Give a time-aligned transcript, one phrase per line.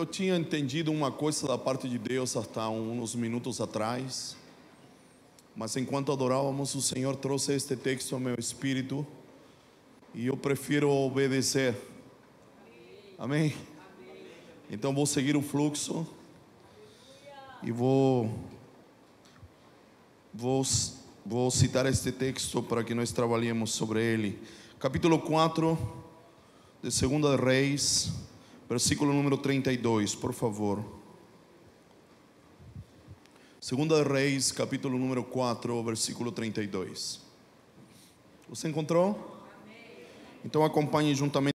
[0.00, 4.34] eu tinha entendido uma coisa da parte de Deus há uns minutos atrás,
[5.54, 9.06] mas enquanto adorávamos, o Senhor trouxe este texto ao meu espírito
[10.14, 11.76] e eu prefiro obedecer.
[13.18, 13.54] Amém?
[14.70, 16.06] Então vou seguir o fluxo
[17.62, 18.34] e vou,
[20.32, 20.62] vou,
[21.26, 24.38] vou citar este texto para que nós trabalhemos sobre ele.
[24.78, 25.78] Capítulo 4
[26.82, 28.29] de 2 Reis,
[28.70, 30.84] versículo número 32, por favor.
[33.60, 37.20] 2 Reis, capítulo número 4, versículo 32.
[38.48, 39.42] Você encontrou?
[40.44, 41.56] Então acompanhe juntamente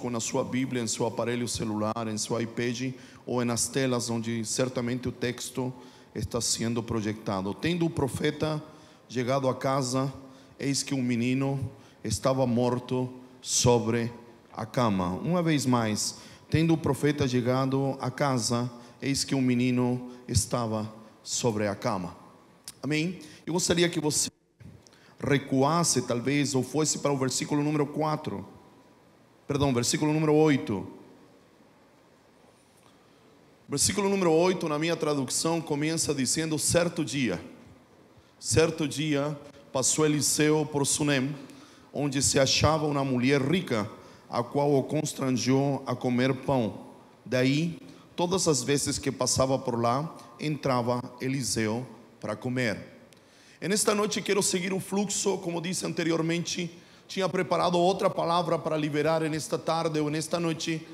[0.00, 2.92] com a sua Bíblia, em seu aparelho celular, em seu iPad
[3.24, 5.72] ou nas telas onde certamente o texto
[6.12, 7.54] está sendo projetado.
[7.54, 8.60] Tendo o profeta
[9.08, 10.12] chegado a casa,
[10.58, 11.70] eis que um menino
[12.02, 13.08] estava morto
[13.40, 14.12] sobre
[14.52, 15.10] a cama.
[15.10, 16.16] Uma vez mais,
[16.50, 22.16] tendo o profeta chegado a casa, eis que um menino estava sobre a cama.
[22.82, 23.20] Amém?
[23.46, 24.30] Eu gostaria que você
[25.20, 28.46] recuasse, talvez, ou fosse para o versículo número 4.
[29.46, 30.86] Perdão, versículo número 8.
[33.68, 37.38] Versículo número 8, na minha tradução, começa dizendo: certo dia.
[38.38, 39.38] Certo dia
[39.72, 41.34] passou Eliseu por Sunem,
[41.92, 43.90] onde se achava uma mulher rica,
[44.30, 46.86] a qual o constrangeu a comer pão.
[47.24, 47.78] Daí,
[48.14, 51.86] todas as vezes que passava por lá, entrava Eliseu
[52.20, 52.78] para comer.
[53.60, 56.70] Nesta noite quero seguir o fluxo, como disse anteriormente,
[57.08, 60.86] tinha preparado outra palavra para liberar nesta tarde ou nesta noite,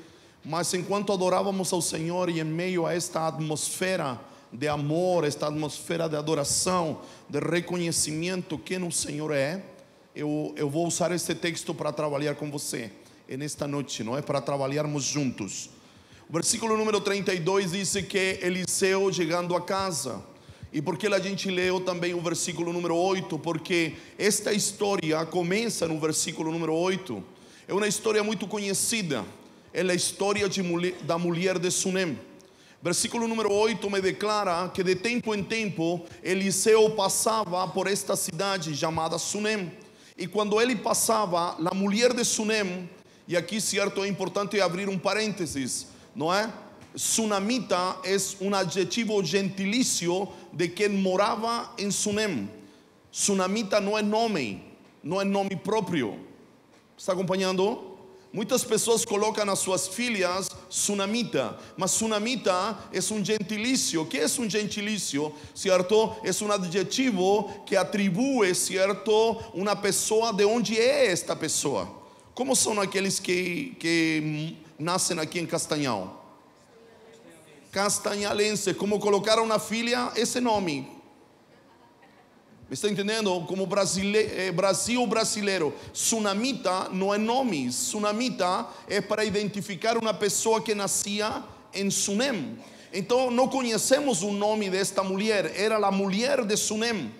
[0.43, 4.19] mas enquanto adorávamos ao Senhor e em meio a esta atmosfera
[4.51, 9.61] de amor, esta atmosfera de adoração, de reconhecimento quem o Senhor é,
[10.15, 12.91] eu, eu vou usar este texto para trabalhar com você
[13.29, 14.21] nesta noite, não é?
[14.21, 15.69] Para trabalharmos juntos.
[16.29, 20.23] Versículo número 32 diz que Eliseu chegando a casa,
[20.73, 25.99] e porque a gente leu também o versículo número 8, porque esta história começa no
[25.99, 27.23] versículo número 8.
[27.67, 29.23] É uma história muito conhecida.
[29.73, 32.19] É a história de, da mulher de Sunem.
[32.81, 38.75] Versículo número 8 me declara que de tempo em tempo Eliseu passava por esta cidade
[38.75, 39.71] chamada Sunem.
[40.17, 42.89] E quando ele passava, a mulher de Sunem,
[43.27, 46.51] e aqui certo é importante abrir um parênteses, não é?
[46.95, 52.49] Sunamita é um adjetivo gentilício de quem morava em Sunem.
[53.11, 54.63] Sunamita não é nome,
[55.03, 56.19] não é nome próprio.
[56.97, 57.95] Está acompanhando?
[58.31, 64.01] Muitas pessoas colocam nas suas filhas Sunamita, mas Sunamita é um gentilício.
[64.01, 65.33] O que é um gentilício?
[65.53, 66.15] Certo?
[66.23, 72.04] É um adjetivo que atribui, certo, uma pessoa de onde é esta pessoa.
[72.35, 76.21] Como são aqueles que, que nascem aqui em Castanhal?
[77.75, 80.87] castanhalense, como colocaram na filha esse nome.
[82.69, 83.41] Me está entendendo?
[83.41, 85.73] Como Brasile, eh, Brasil brasileiro.
[85.91, 87.69] Sunamita não é nome.
[87.73, 91.43] Sunamita é para identificar uma pessoa que nascia
[91.73, 92.57] em Sunem.
[92.93, 95.51] Então não conhecemos o nome desta mulher.
[95.59, 97.11] Era a mulher de Sunem.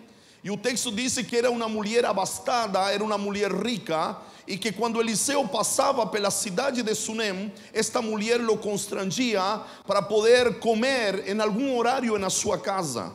[0.45, 4.16] E o texto diz que era uma mulher abastada, era uma mulher rica
[4.47, 9.41] e que quando Eliseu passava pela cidade de Sunem, esta mulher o constrangia
[9.88, 13.11] para poder comer em algum horário na sua casa,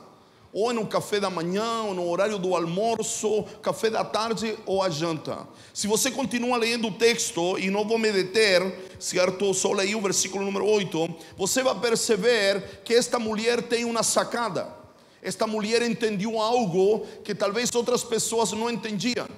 [0.53, 4.91] ou no café da manhã, ou no horário do almoço, café da tarde ou a
[4.91, 5.47] janta.
[5.73, 9.55] Se você continua lendo o texto, e não vou me deter, certo?
[9.55, 14.80] Só leí o versículo número 8, você vai perceber que esta mulher tem uma sacada.
[15.23, 19.29] Esta mulher entendeu algo que talvez outras pessoas não entendiam.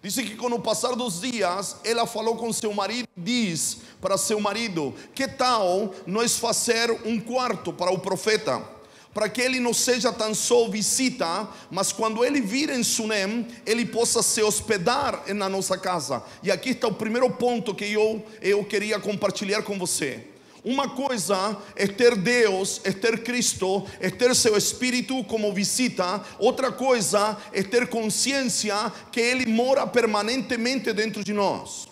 [0.00, 4.38] Diz que com o passar dos dias, ela falou com seu marido, diz para seu
[4.38, 8.62] marido: Que tal nós fazer um quarto para o profeta?
[9.12, 13.84] Para que ele não seja tão só visita, mas quando ele vir em Sunem, ele
[13.84, 16.22] possa se hospedar na nossa casa.
[16.44, 20.27] E aqui está o primeiro ponto que eu, eu queria compartilhar com você.
[20.64, 26.24] Uma coisa é ter Deus, é ter Cristo, é ter seu Espírito como visita.
[26.38, 31.88] Outra coisa é ter consciência que Ele mora permanentemente dentro de nós.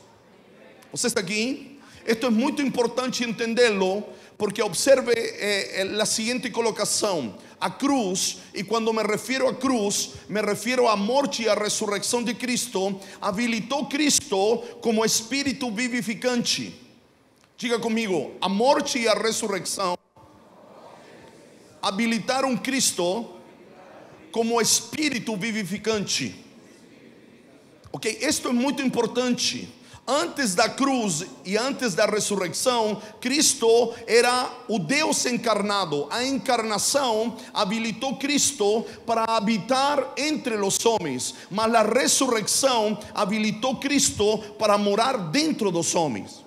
[0.90, 1.78] Você está aqui?
[2.06, 4.04] Isto é muito importante entendê-lo,
[4.38, 10.10] porque observe eh, eh, a seguinte colocação: a cruz, e quando me refiro a cruz,
[10.28, 16.85] me refiro à morte e à ressurreição de Cristo, habilitou Cristo como Espírito vivificante.
[17.58, 19.96] Diga comigo, a morte e a ressurreição
[21.80, 23.24] habilitaram Cristo
[24.30, 26.44] como espírito vivificante.
[27.90, 28.18] Ok?
[28.20, 29.72] Isto é muito importante.
[30.06, 36.06] Antes da cruz e antes da ressurreição, Cristo era o Deus encarnado.
[36.10, 44.76] A encarnação habilitou Cristo para habitar entre os homens, mas a ressurreição habilitou Cristo para
[44.76, 46.45] morar dentro dos homens.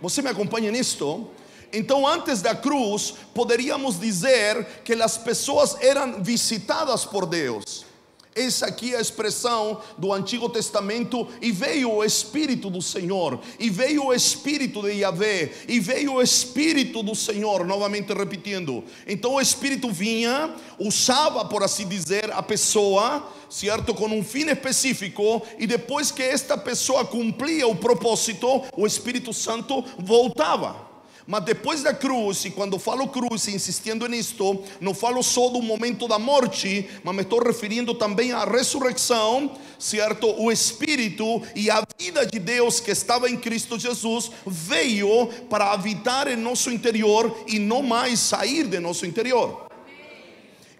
[0.00, 1.28] Você me acompanha nisto?
[1.72, 7.89] Então, antes da cruz, poderíamos dizer que as pessoas eram visitadas por Deus.
[8.34, 11.26] Essa aqui é a expressão do Antigo Testamento.
[11.42, 16.22] E veio o Espírito do Senhor, e veio o Espírito de Yahvé, e veio o
[16.22, 18.84] Espírito do Senhor, novamente repetindo.
[19.06, 23.94] Então o Espírito vinha, usava, por assim dizer, a pessoa, certo?
[23.94, 29.84] Com um fim específico, e depois que esta pessoa cumpria o propósito, o Espírito Santo
[29.98, 30.89] voltava.
[31.30, 36.08] Mas depois da cruz, e quando falo cruz, insistindo nisto, não falo só do momento
[36.08, 40.26] da morte, mas me estou referindo também à ressurreição, certo?
[40.42, 46.26] O Espírito e a vida de Deus que estava em Cristo Jesus veio para habitar
[46.26, 49.68] em nosso interior e não mais sair de nosso interior.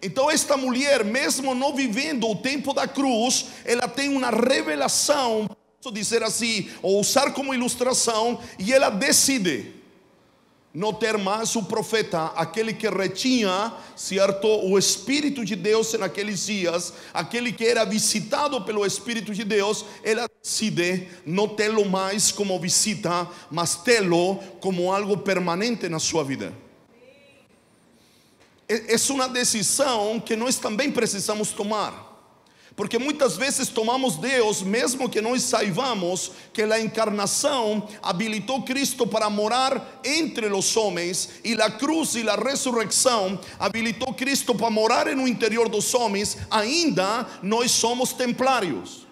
[0.02, 5.48] Então, esta mulher, mesmo não vivendo o tempo da cruz, ela tem uma revelação,
[5.80, 9.78] posso dizer assim, ou usar como ilustração, e ela decide
[10.72, 16.92] não ter mais o profeta, aquele que retinha, certo, o Espírito de Deus naqueles dias,
[17.12, 23.28] aquele que era visitado pelo Espírito de Deus, ela decide não tê-lo mais como visita,
[23.50, 26.52] mas tê-lo como algo permanente na sua vida.
[28.68, 32.09] É, é uma decisão que nós também precisamos tomar.
[32.76, 39.28] Porque muitas vezes tomamos Deus, mesmo que nós saibamos que a encarnação habilitou Cristo para
[39.28, 45.26] morar entre os homens, e a cruz e a ressurreição habilitou Cristo para morar no
[45.26, 49.06] interior dos homens, ainda nós somos templários.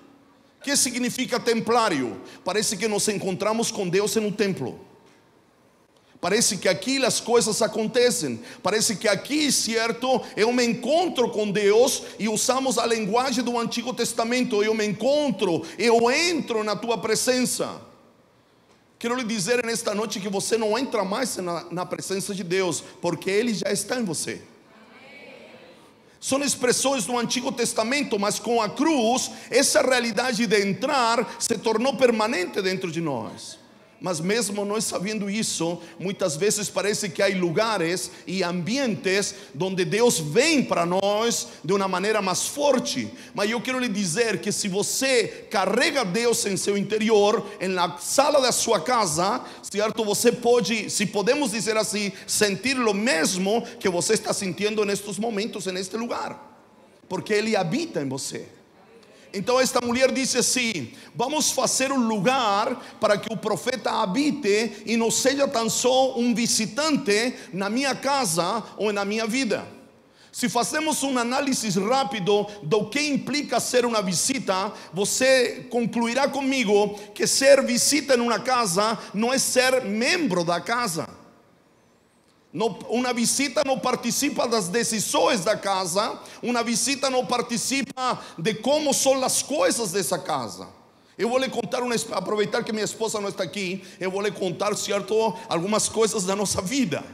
[0.60, 2.20] O que significa templário?
[2.44, 4.87] Parece que nos encontramos com Deus em um templo.
[6.20, 8.40] Parece que aqui as coisas acontecem.
[8.62, 13.94] Parece que aqui, certo, eu me encontro com Deus e usamos a linguagem do Antigo
[13.94, 14.62] Testamento.
[14.62, 17.80] Eu me encontro, eu entro na tua presença.
[18.98, 22.82] Quero lhe dizer nesta noite que você não entra mais na, na presença de Deus,
[23.00, 24.42] porque Ele já está em você.
[26.20, 31.94] São expressões do Antigo Testamento, mas com a cruz, essa realidade de entrar se tornou
[31.94, 33.67] permanente dentro de nós.
[34.00, 40.20] Mas mesmo nós sabendo isso, muitas vezes parece que há lugares e ambientes onde Deus
[40.20, 43.10] vem para nós de uma maneira mais forte.
[43.34, 48.40] Mas eu quero lhe dizer que se você carrega Deus em seu interior, na sala
[48.40, 50.04] da sua casa, certo?
[50.04, 55.66] Você pode, se podemos dizer assim, sentir o mesmo que você está sentindo nestes momentos,
[55.66, 56.62] neste lugar,
[57.08, 58.57] porque Ele habita em você.
[59.32, 64.96] Então esta mulher disse assim: Vamos fazer um lugar para que o profeta habite e
[64.96, 69.66] não seja tão só um visitante na minha casa ou na minha vida.
[70.30, 77.26] Se fazemos um análise rápido do que implica ser uma visita, você concluirá comigo que
[77.26, 81.17] ser visita em uma casa não é ser membro da casa.
[82.52, 89.22] Uma visita não participa das decisões da casa, uma visita não participa de como são
[89.22, 90.68] as coisas dessa casa.
[91.18, 94.30] Eu vou lhe contar, uma, aproveitar que minha esposa não está aqui, eu vou lhe
[94.30, 97.04] contar, certo, algumas coisas da nossa vida.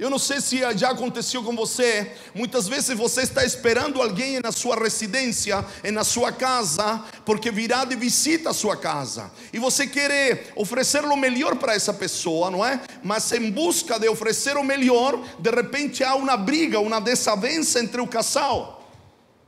[0.00, 2.12] Eu não sei se já aconteceu com você.
[2.34, 7.94] Muitas vezes você está esperando alguém na sua residência, na sua casa, porque virá de
[7.96, 9.30] visita a sua casa.
[9.52, 12.80] E você quer oferecer o melhor para essa pessoa, não é?
[13.04, 18.00] Mas em busca de oferecer o melhor, de repente há uma briga, uma desavença entre
[18.00, 18.82] o casal.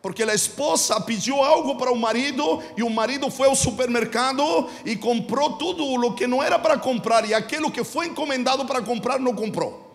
[0.03, 4.97] Porque a esposa pediu algo para o marido e o marido foi ao supermercado e
[4.97, 9.19] comprou tudo o que não era para comprar e aquilo que foi encomendado para comprar
[9.19, 9.92] não comprou.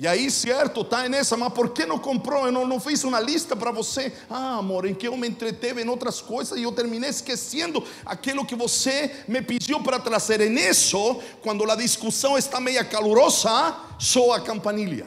[0.00, 2.46] E aí, certo, está nessa, mas por que não comprou?
[2.46, 4.10] Eu não, não fiz uma lista para você.
[4.30, 8.46] Ah, amor, em que eu me entreteve em outras coisas e eu terminei esquecendo aquilo
[8.46, 10.40] que você me pediu para trazer.
[10.40, 15.06] E nisso, quando a discussão está meio calorosa, soa a campanilha.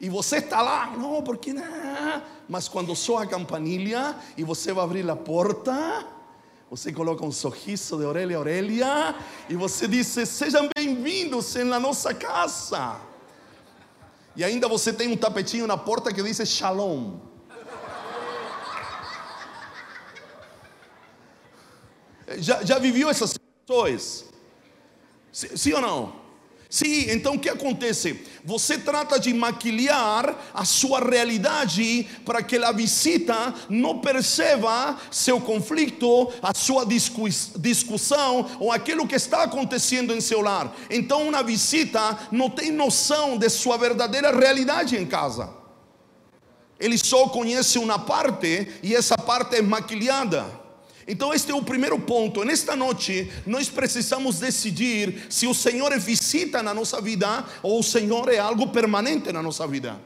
[0.00, 1.62] E você está lá, não, porque não.
[2.48, 6.04] Mas quando soa a campanilha e você vai abrir a porta,
[6.72, 9.14] você coloca um sorriso de orelha a orelha
[9.46, 12.98] e você diz: Sejam bem-vindos na nossa casa.
[14.34, 17.18] E ainda você tem um tapetinho na porta que diz Shalom.
[22.38, 24.30] Já, já viveu essas situações?
[25.30, 26.21] Sim ou não?
[26.72, 28.18] Sim, então o que acontece?
[28.42, 36.32] Você trata de maquilhar a sua realidade para que a visita não perceba seu conflito,
[36.42, 40.74] a sua discussão ou aquilo que está acontecendo em seu lar.
[40.88, 45.50] Então, uma visita não tem noção de sua verdadeira realidade em casa.
[46.80, 50.61] Ele só conhece uma parte e essa parte é maquilhada.
[51.06, 52.44] Então, este é o primeiro ponto.
[52.44, 57.82] Nesta noite, nós precisamos decidir se o Senhor é visita na nossa vida ou o
[57.82, 59.98] Senhor é algo permanente na nossa vida.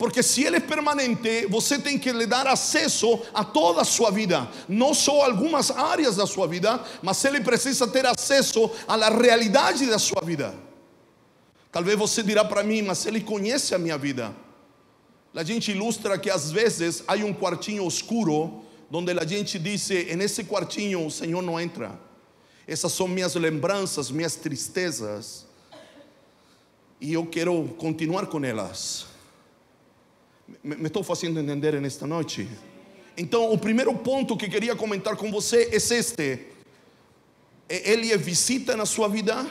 [0.00, 4.10] Porque se Ele é permanente, você tem que lhe dar acesso a toda a sua
[4.10, 9.84] vida, não só algumas áreas da sua vida, mas Ele precisa ter acesso à realidade
[9.84, 10.54] da sua vida.
[11.70, 14.34] Talvez você dirá para mim, mas Ele conhece a minha vida.
[15.34, 20.20] A gente ilustra que às vezes há um quartinho escuro donde a gente dice, en
[20.20, 21.98] ese quartinho o Senhor não entra.
[22.66, 25.46] Essas são minhas lembranças, minhas tristezas.
[27.00, 29.06] E eu quero continuar com elas.
[30.62, 32.48] Me, estou fazendo entender nesta noite?
[33.16, 36.46] Então, o primeiro ponto que queria comentar com você é este:
[37.68, 39.46] Ele é visita na sua vida,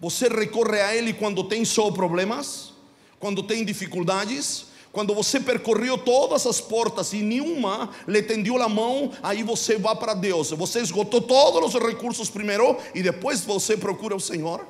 [0.00, 2.72] você recorre a Ele quando tem só problemas,
[3.18, 4.66] quando tem dificuldades,
[4.96, 9.94] quando você percorreu todas as portas e nenhuma lhe tendeu a mão, aí você vai
[9.94, 10.52] para Deus.
[10.52, 14.66] Você esgotou todos os recursos primeiro e depois você procura o Senhor.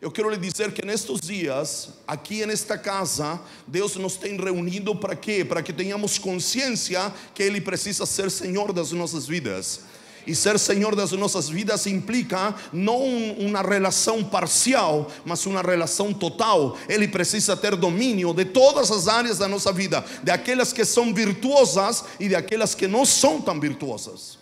[0.00, 5.14] Eu quero lhe dizer que nestes dias, aqui nesta casa, Deus nos tem reunido para
[5.14, 5.44] quê?
[5.44, 9.80] Para que tenhamos consciência que Ele precisa ser Senhor das nossas vidas.
[10.28, 13.02] E ser Senhor das nossas vidas implica não
[13.38, 16.76] uma relação parcial, mas uma relação total.
[16.86, 21.14] Ele precisa ter domínio de todas as áreas da nossa vida, de aquelas que são
[21.14, 24.36] virtuosas e de aquelas que não são tão virtuosas.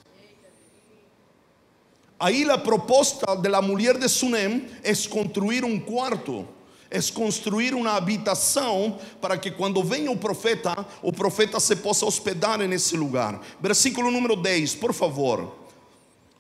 [2.19, 6.49] Aí a proposta da mulher de Sunem é construir um quarto
[6.89, 12.61] é construir uma habitação para que quando venha o profeta, o profeta se possa hospedar
[12.61, 13.41] nesse lugar.
[13.61, 15.66] Versículo número 10, por favor.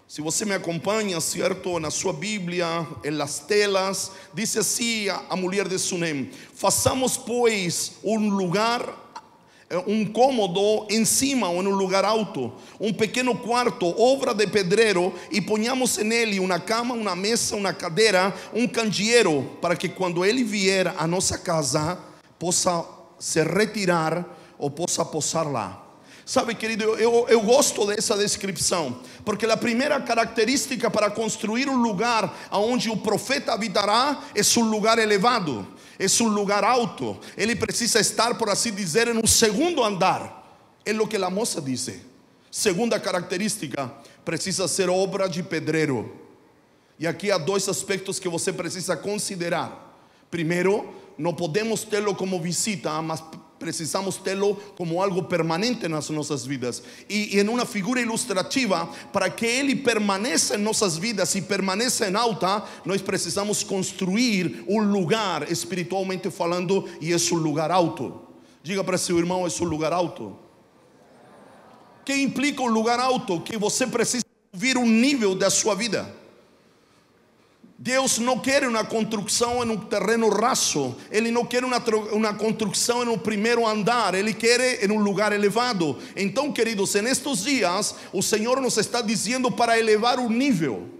[0.08, 5.66] Se você me acompanha, certo, na sua Bíblia, em las telas, diz assim a, mulher
[5.66, 9.14] de Sunem: façamos, pois, um lugar,
[9.68, 14.46] eh, um cômodo em cima ou em um lugar alto, um pequeno quarto, obra de
[14.46, 20.24] pedreiro, e ponhamos nele uma cama, uma mesa, uma cadeira, um candeeiro, para que quando
[20.24, 21.98] ele vier à nossa casa,
[22.38, 22.84] possa
[23.18, 24.24] se retirar
[24.56, 25.85] ou possa posar lá.
[26.28, 32.36] Sabe, querido, eu, eu, gosto dessa descrição, porque a primeira característica para construir um lugar
[32.50, 35.64] onde o profeta habitará é um lugar elevado,
[35.96, 37.16] é um lugar alto.
[37.36, 40.60] Ele precisa estar, por assim dizer, em um segundo andar.
[40.84, 42.02] É o que a moça disse.
[42.50, 43.88] Segunda característica,
[44.24, 46.12] precisa ser obra de pedreiro.
[46.98, 49.96] E aqui há dois aspectos que você precisa considerar.
[50.28, 53.22] Primeiro, não podemos tê-lo como visita, mas
[53.58, 59.30] precisamos tê-lo como algo permanente nas nossas vidas e, e em uma figura ilustrativa para
[59.30, 65.50] que ele permaneça em nossas vidas e permaneça em alta nós precisamos construir um lugar
[65.50, 68.20] espiritualmente falando e é um lugar alto
[68.62, 70.36] diga para seu irmão é um lugar alto
[72.04, 76.25] que implica um lugar alto que você precisa vir um nível da sua vida
[77.78, 81.76] Deus não quer uma construção em um terreno raso, Ele não quer uma,
[82.10, 85.98] uma construção em um primeiro andar, Ele quer em um lugar elevado.
[86.16, 90.95] Então, queridos, nestes dias, o Senhor nos está dizendo para elevar o nível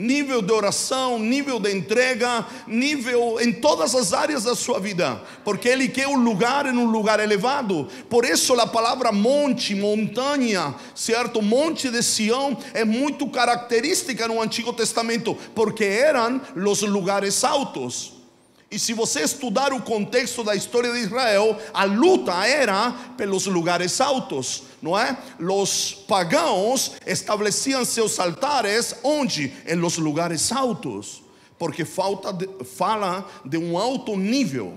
[0.00, 5.68] nível de oração, nível de entrega, nível em todas as áreas da sua vida, porque
[5.68, 7.86] Ele quer um lugar em um lugar elevado.
[8.08, 11.42] Por isso a palavra monte, montanha, certo?
[11.42, 18.14] Monte de Sião é muito característica no Antigo Testamento, porque eram os lugares altos.
[18.70, 24.00] E se você estudar o contexto da história de Israel, a luta era pelos lugares
[24.00, 25.16] altos, não é?
[25.38, 29.52] Os pagãos estabeleciam seus altares onde?
[29.66, 31.22] Em los lugares altos,
[31.58, 34.74] porque falta de, fala de um alto nível.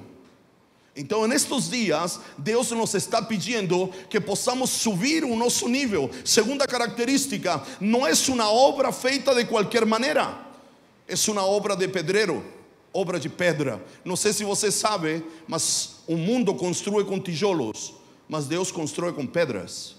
[0.96, 6.10] Então, nestes dias, Deus nos está pedindo que possamos subir o nosso nível.
[6.24, 10.38] Segunda característica, não é uma obra feita de qualquer maneira,
[11.08, 12.44] é uma obra de pedreiro
[12.94, 13.84] obra de pedra.
[14.06, 17.96] Não sei se você sabe, mas o mundo constrói com tijolos,
[18.28, 19.96] mas Deus constrói com pedras.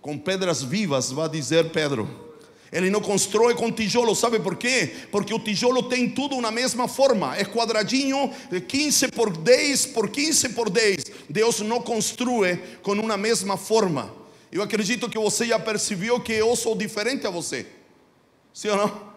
[0.00, 2.32] Com pedras vivas, vai dizer Pedro.
[2.72, 4.90] Ele não constrói com tijolo, sabe por quê?
[5.10, 8.32] Porque o tijolo tem tudo na mesma forma, é quadradinho,
[8.66, 11.04] 15 por 10 por 15 por 10.
[11.28, 14.14] Deus não constrói com uma mesma forma.
[14.50, 17.66] Eu acredito que você já percebeu que eu sou diferente a você.
[18.54, 19.11] Sim ou não?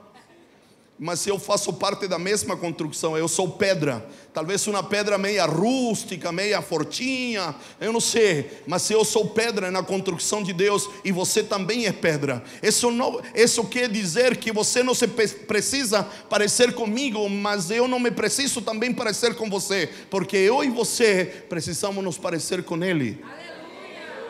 [0.97, 6.31] Mas eu faço parte da mesma construção, eu sou pedra, talvez uma pedra meia rústica,
[6.31, 11.43] meia fortinha, eu não sei, mas eu sou pedra na construção de Deus e você
[11.43, 12.43] também é pedra.
[12.63, 17.99] Isso, não, isso quer dizer que você não se precisa parecer comigo, mas eu não
[17.99, 23.21] me preciso também parecer com você, porque eu e você precisamos nos parecer com Ele.
[23.21, 23.44] Aleluia.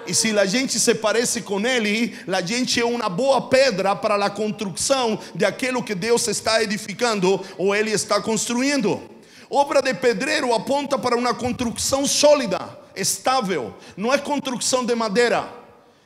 [0.07, 4.23] E se a gente se parece com Ele, a gente é uma boa pedra para
[4.23, 9.01] a construção de aquilo que Deus está edificando ou Ele está construindo.
[9.49, 15.51] Obra de pedreiro aponta para uma construção sólida, estável, não é construção de madeira.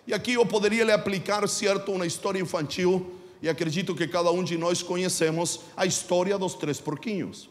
[0.08, 4.44] E aqui eu poderia lhe aplicar, certo, uma história infantil, e acredito que cada um
[4.44, 7.50] de nós conhecemos a história dos três porquinhos.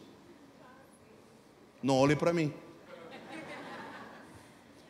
[1.81, 2.53] Não olhe para mim.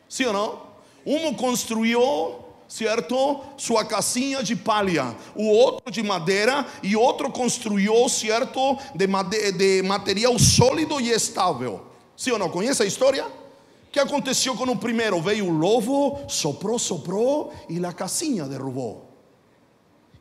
[0.08, 0.69] Sim ou não?
[1.04, 2.36] Um construiu,
[2.68, 9.06] certo, sua casinha de palha, o outro de madeira e outro construiu, certo, de,
[9.52, 11.82] de material sólido e estável.
[12.16, 12.50] Sim ou não?
[12.50, 13.26] Conhece a história?
[13.26, 15.20] O que aconteceu com o primeiro?
[15.20, 19.10] Veio o lobo, soprou, soprou e a casinha derrubou.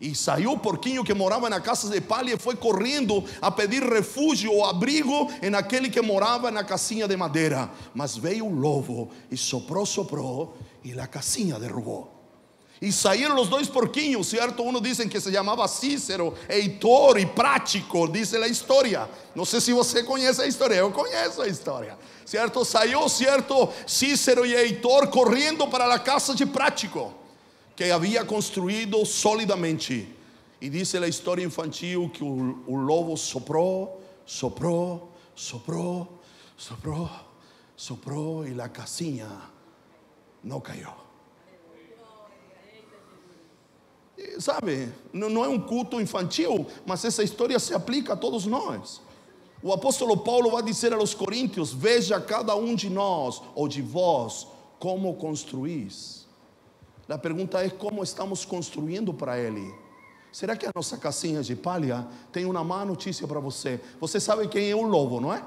[0.01, 3.83] E saiu o porquinho que morava na casa de palha e foi correndo a pedir
[3.83, 7.69] refúgio ou abrigo em aquele que morava na casinha de madeira.
[7.93, 12.19] Mas veio o lobo e soprou, soprou e a casinha derrubou.
[12.81, 14.63] E saíram os dois porquinhos, certo?
[14.63, 19.09] Um dizem que se chamava Cícero, Heitor e Prático, diz a história.
[19.35, 21.97] Não sei se você conhece a história, eu conheço a história.
[22.25, 22.63] Certo?
[22.63, 27.13] Saiu, certo, Cícero e Heitor correndo para a casa de Prático,
[27.75, 30.15] que havia construído solidamente.
[30.61, 36.21] E diz a história infantil que o, o lobo soprou, soprou, soprou,
[36.55, 37.09] soprou,
[37.75, 39.27] soprou e a casinha
[40.43, 40.89] não caiu.
[44.37, 49.01] Sabe, não é um culto infantil, mas essa história se aplica a todos nós.
[49.61, 54.47] O apóstolo Paulo vai dizer aos coríntios: Veja cada um de nós ou de vós
[54.77, 56.27] como construís.
[57.07, 59.73] A pergunta é como estamos construindo para Ele.
[60.31, 63.81] Será que a nossa casinha de palha tem uma má notícia para você?
[63.99, 65.43] Você sabe quem é o lobo, não é?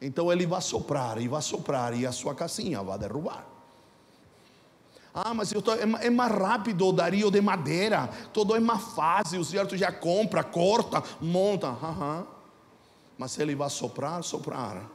[0.00, 3.57] Então ele vai soprar e vai soprar e a sua casinha vai derrubar.
[5.20, 9.42] Ah, mas tô, é, é, mais rápido o Dario de madeira, todo é mais fácil,
[9.42, 9.76] certo?
[9.76, 11.70] Já compra, corta, monta.
[11.70, 12.24] Uhum.
[13.18, 14.88] Mas ele vai soprar, soprar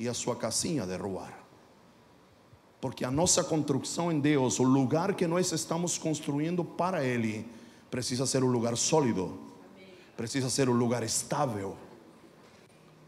[0.00, 1.30] e a sua casinha derrubar.
[2.80, 7.46] Porque a nossa construção em Deus, o lugar que nós estamos construindo para Ele,
[7.90, 9.38] precisa ser um lugar sólido,
[10.16, 11.76] precisa ser um lugar estável,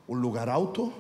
[0.07, 0.93] um lugar alto,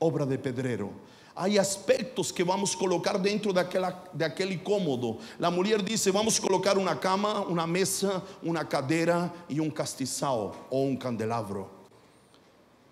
[0.00, 1.01] obra de pedreiro
[1.34, 5.18] Há aspectos que vamos colocar dentro daquela, daquele cômodo.
[5.40, 10.86] A mulher disse: vamos colocar uma cama, uma mesa, uma cadeira e um castiçal ou
[10.86, 11.70] um candelabro.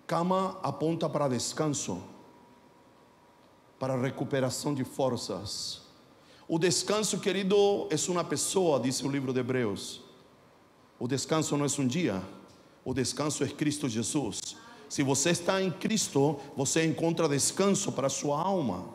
[0.07, 2.01] Cama aponta para descanso,
[3.79, 5.81] para recuperação de forças.
[6.47, 10.01] O descanso, querido, é uma pessoa, diz o livro de Hebreus.
[10.99, 12.21] O descanso não é um dia,
[12.83, 14.57] o descanso é Cristo Jesus.
[14.91, 18.93] Se você está em Cristo, você encontra descanso para a sua alma.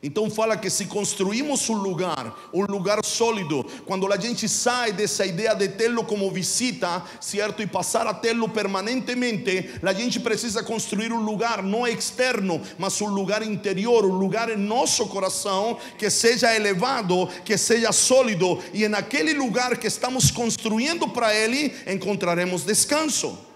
[0.00, 5.26] Então fala que se construímos um lugar, um lugar sólido, quando a gente sai dessa
[5.26, 11.12] ideia de tê-lo como visita, certo, e passar a tê-lo permanentemente, a gente precisa construir
[11.12, 16.54] um lugar não externo, mas um lugar interior, um lugar em nosso coração que seja
[16.54, 23.52] elevado, que seja sólido, e naquele lugar que estamos construindo para ele, encontraremos descanso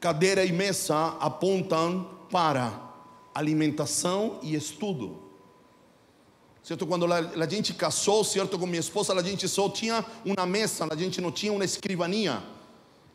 [0.00, 2.72] cadeira e mesa apontam para
[3.34, 5.22] alimentação e estudo.
[6.62, 6.86] Certo?
[6.86, 10.96] Quando a, gente casou, certo, com minha esposa, a gente só tinha uma mesa, a
[10.96, 12.42] gente não tinha uma escrivania.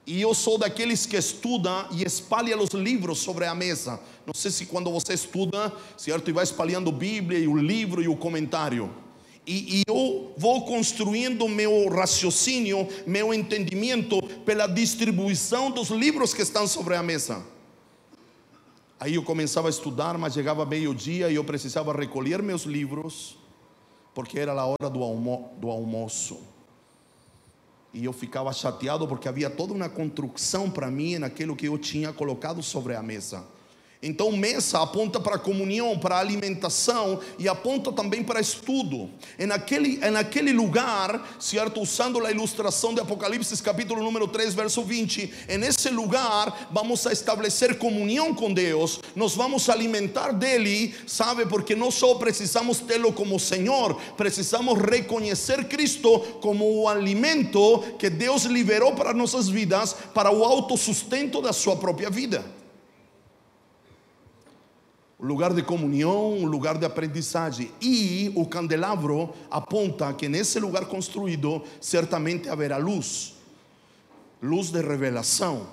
[0.07, 3.99] E eu sou daqueles que estuda e espalha os livros sobre a mesa.
[4.25, 8.07] Não sei se quando você estuda, certo, e vai espalhando Bíblia e o livro e
[8.07, 8.89] o comentário
[9.45, 16.67] e, e eu vou construindo meu raciocínio, meu entendimento pela distribuição dos livros que estão
[16.67, 17.43] sobre a mesa.
[18.99, 23.35] Aí eu começava a estudar, mas chegava meio-dia e eu precisava recolher meus livros,
[24.13, 26.39] porque era a hora do, almo do almoço.
[27.91, 32.13] E eu ficava chateado porque havia toda uma construção para mim naquilo que eu tinha
[32.13, 33.43] colocado sobre a mesa.
[34.03, 39.07] Então, mesa aponta para comunhão, para alimentação e aponta também para estudo.
[39.37, 41.79] É naquele, é naquele lugar, certo?
[41.79, 45.31] Usando a ilustração de Apocalipse, capítulo número 3, verso 20.
[45.47, 51.45] É nesse lugar vamos a estabelecer comunhão com Deus, nós vamos alimentar dele, sabe?
[51.45, 58.45] Porque não só precisamos tê-lo como Senhor, precisamos reconhecer Cristo como o alimento que Deus
[58.45, 62.60] liberou para nossas vidas, para o autossustento da sua própria vida
[65.21, 67.71] um lugar de comunhão, um lugar de aprendizagem.
[67.81, 73.39] E o candelabro aponta que nesse lugar construído certamente haverá luz
[74.41, 75.67] luz de revelação.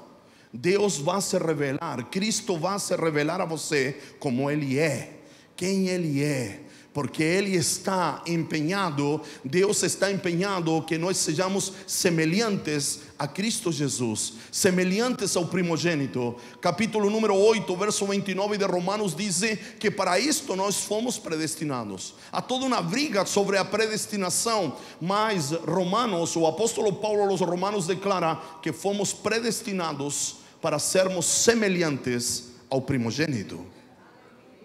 [0.52, 5.20] Deus vai se revelar, Cristo vai se revelar a você como Ele é,
[5.56, 6.60] quem Ele é,
[6.98, 15.36] porque Ele está empenhado, Deus está empenhado que nós sejamos semelhantes a Cristo Jesus, semelhantes
[15.36, 16.34] ao primogênito.
[16.60, 19.42] Capítulo número 8, verso 29 de Romanos diz
[19.78, 22.16] que para isto nós fomos predestinados.
[22.32, 28.42] Há toda uma briga sobre a predestinação, mas Romanos, o apóstolo Paulo aos Romanos declara
[28.60, 33.77] que fomos predestinados para sermos semelhantes ao primogênito.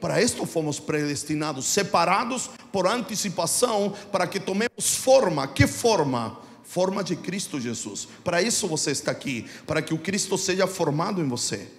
[0.04, 5.48] Para isto fomos predestinados, separados por antecipação, para que tomemos forma.
[5.48, 6.42] Que forma?
[6.62, 8.10] Forma de Cristo Jesus.
[8.22, 11.70] Para isso você está aqui, para que o Cristo seja formado em você.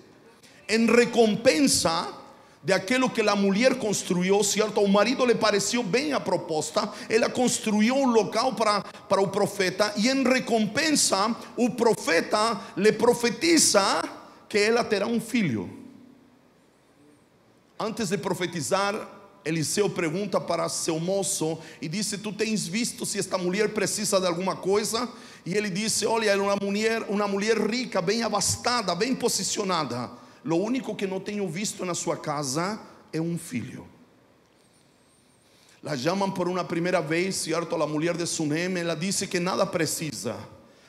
[0.66, 2.14] Em recompensa
[2.62, 4.80] de aquilo que a mulher construiu, certo?
[4.80, 9.92] O marido lhe pareceu bem a proposta, ela construiu um local para, para o profeta,
[9.98, 14.02] e em recompensa, o profeta lhe profetiza
[14.48, 15.83] que ela terá um filho.
[17.78, 18.94] Antes de profetizar,
[19.44, 24.26] Eliseu pergunta para seu moço e disse: Tu tens visto se esta mulher precisa de
[24.26, 25.08] alguma coisa?
[25.44, 30.10] E ele disse: Olha, é uma mulher, uma mulher rica, bem abastada, bem posicionada.
[30.44, 32.80] O único que não tenho visto na sua casa
[33.12, 33.86] é um filho.
[35.82, 37.74] La chamam por uma primeira vez, certo?
[37.76, 40.36] A mulher de Sunem, ela disse que nada precisa.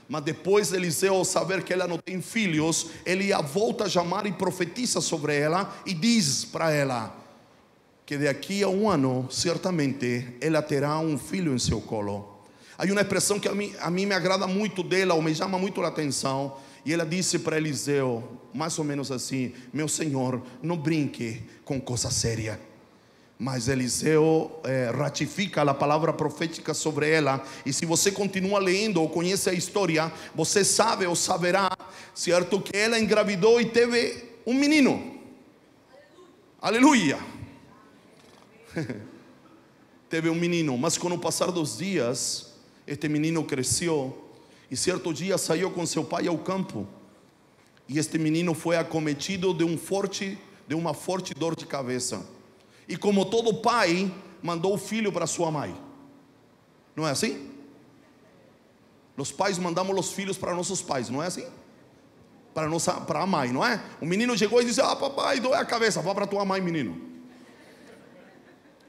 [0.07, 4.25] Mas depois Eliseu, ao saber que ela não tem filhos, ele a volta a chamar
[4.25, 7.15] e profetiza sobre ela e diz para ela
[8.05, 12.35] que daqui a um ano, certamente, ela terá um filho em seu colo.
[12.77, 15.57] Há uma expressão que a mim, a mim me agrada muito dela, ou me chama
[15.57, 16.57] muito a atenção.
[16.85, 22.11] E ela disse para Eliseu, mais ou menos assim: Meu senhor, não brinque com coisa
[22.11, 22.59] séria.
[23.37, 27.43] Mas Eliseu eh, ratifica a palavra profética sobre ela.
[27.65, 31.69] E se você continua lendo ou conhece a história, você sabe ou saberá,
[32.13, 35.19] certo, que ela engravidou e teve um menino.
[36.61, 37.19] Aleluia.
[40.09, 42.53] teve um menino, mas com o passar dos dias,
[42.87, 44.25] este menino cresceu
[44.71, 46.87] e certo dia saiu com seu pai ao campo.
[47.87, 52.25] E este menino foi acometido de um forte, de uma forte dor de cabeça.
[52.87, 55.75] E como todo pai, mandou o filho para sua mãe.
[56.95, 57.49] Não é assim?
[59.17, 61.45] Os pais mandamos os filhos para nossos pais, não é assim?
[62.53, 63.81] Para, nossa, para a mãe, não é?
[64.01, 67.01] O menino chegou e disse: Ah, papai, doe a cabeça, vá para tua mãe, menino.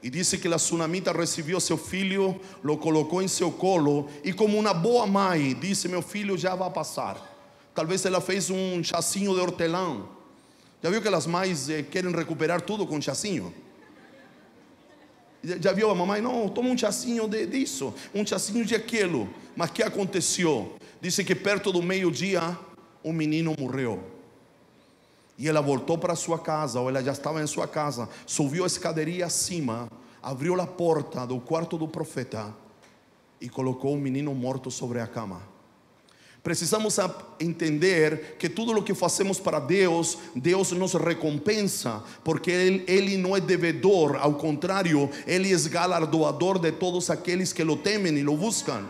[0.01, 4.57] E disse que a tsunamita recebeu seu filho, o colocou em seu colo, e como
[4.57, 7.35] uma boa mãe, disse: Meu filho já vai passar.
[7.73, 10.03] Talvez ela fez um chacinho de hortelã.
[10.81, 13.53] Já viu que as mães eh, querem recuperar tudo com chacinho?
[15.61, 16.21] Já viu a mamãe?
[16.21, 19.29] Não, toma um chacinho de, disso, um chacinho de aquilo.
[19.55, 20.75] Mas que aconteceu?
[20.99, 22.57] Disse que perto do meio-dia,
[23.03, 24.03] um menino morreu.
[25.37, 28.67] E ela voltou para sua casa, ou ela já estava em sua casa, subiu a
[28.67, 29.87] escadaria acima,
[30.21, 32.53] abriu a porta do quarto do profeta
[33.39, 35.41] e colocou o menino morto sobre a cama.
[36.47, 36.97] Precisamos
[37.41, 43.35] entender que tudo o que fazemos para Deus, Deus nos recompensa, porque Ele, Ele não
[43.35, 48.37] é devedor, ao contrário, Ele é galardoador de todos aqueles que o temem e o
[48.37, 48.85] buscam.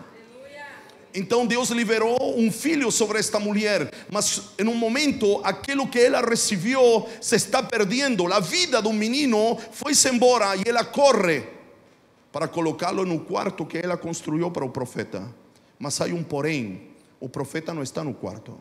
[1.16, 6.22] Então Deus liberou um filho sobre esta mulher, mas em um momento aquilo que ela
[6.22, 8.32] recebeu se está perdendo.
[8.32, 11.44] A vida do menino foi-se embora e ela corre
[12.32, 15.28] para colocá-lo no quarto que ela construiu para o profeta.
[15.80, 18.58] Mas há um porém o profeta não está no quarto.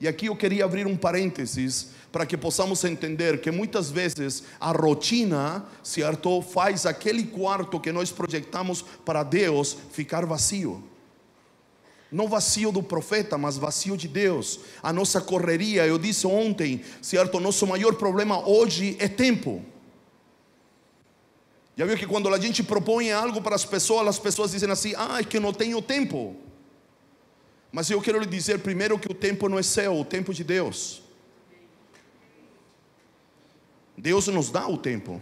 [0.00, 4.70] E aqui eu queria abrir um parênteses para que possamos entender que muitas vezes a
[4.70, 10.82] rotina, certo, faz aquele quarto que nós projetamos para Deus ficar vazio.
[12.10, 14.60] Não vazio do profeta, mas vazio de Deus.
[14.82, 19.62] A nossa correria, eu disse ontem, certo, nosso maior problema hoje é tempo.
[21.76, 24.94] Já viu que quando a gente propõe algo para as pessoas, as pessoas dizem assim:
[24.96, 26.34] ah, é que não tenho tempo.
[27.70, 30.42] Mas eu quero lhe dizer primeiro que o tempo não é seu, o tempo de
[30.42, 31.02] Deus.
[33.96, 35.20] Deus nos dá o tempo.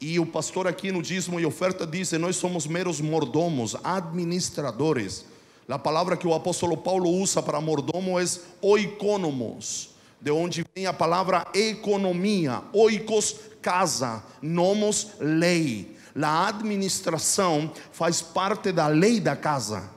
[0.00, 5.24] E o pastor aqui no dízimo e oferta diz: nós somos meros mordomos, administradores.
[5.68, 8.24] A palavra que o apóstolo Paulo usa para mordomo é
[8.60, 15.96] oikonomos, de onde vem a palavra economia, oikos, casa, nomos, lei.
[16.22, 19.95] A administração faz parte da lei da casa.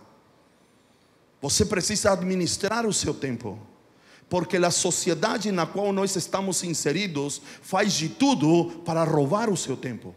[1.42, 3.60] Você precisa administrar o seu tempo
[4.30, 9.76] porque a sociedade na qual nós estamos inseridos faz de tudo para roubar o seu
[9.76, 10.14] tempo.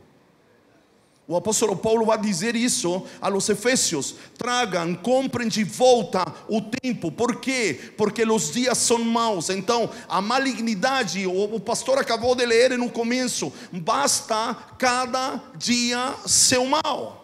[1.26, 7.10] O apóstolo Paulo vai dizer isso a los Efésios: tragam, comprem de volta o tempo.
[7.10, 7.92] Por quê?
[7.96, 9.48] Porque os dias são maus.
[9.48, 17.21] Então, a malignidade, o pastor acabou de ler no começo, basta cada dia ser mal.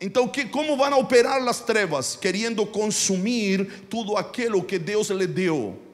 [0.00, 2.16] Então, que, como vão operar as trevas?
[2.16, 5.86] Querendo consumir tudo aquilo que Deus lhe deu.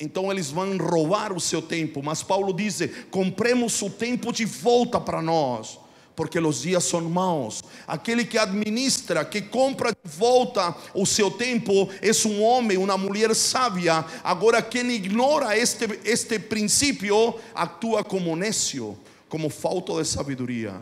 [0.00, 2.02] Então eles vão roubar o seu tempo.
[2.02, 2.80] Mas Paulo diz:
[3.10, 5.78] compremos o tempo de volta para nós,
[6.16, 7.62] porque os dias são maus.
[7.86, 13.34] Aquele que administra, que compra de volta o seu tempo, é um homem, uma mulher
[13.34, 14.02] sábia.
[14.24, 18.96] Agora, quem ignora este, este princípio, atua como necio,
[19.28, 20.80] como falta de sabedoria.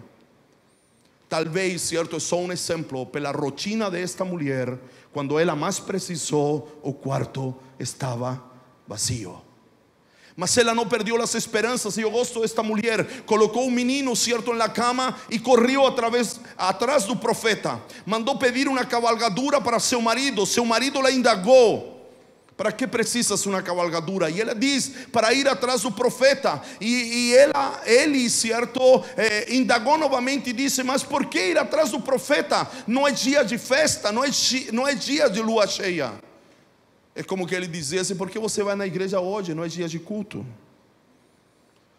[1.29, 4.79] Talvez, certo, é só um exemplo, pela rotina desta mulher,
[5.13, 8.43] quando ela mais precisou, o quarto estava
[8.87, 9.43] vazio.
[10.35, 11.97] Mas ela não perdeu as esperanças.
[11.97, 13.23] E eu gosto desta mulher.
[13.27, 17.83] Colocou um menino, certo, na cama e correu através, atrás do profeta.
[18.07, 20.47] Mandou pedir uma cavalgadura para seu marido.
[20.47, 21.98] Seu marido la indagou.
[22.59, 24.29] Para que precisas uma cavalgadura?
[24.29, 26.61] E ela diz: para ir atrás do profeta.
[26.81, 28.81] E, e ela, ele, certo,
[29.17, 32.69] eh, indagou novamente e disse: Mas por que ir atrás do profeta?
[32.85, 34.31] Não é dia de festa, não é,
[34.73, 36.13] não é dia de lua cheia.
[37.15, 39.55] É como que ele dizia: Por que você vai na igreja hoje?
[39.55, 40.45] Não é dia de culto.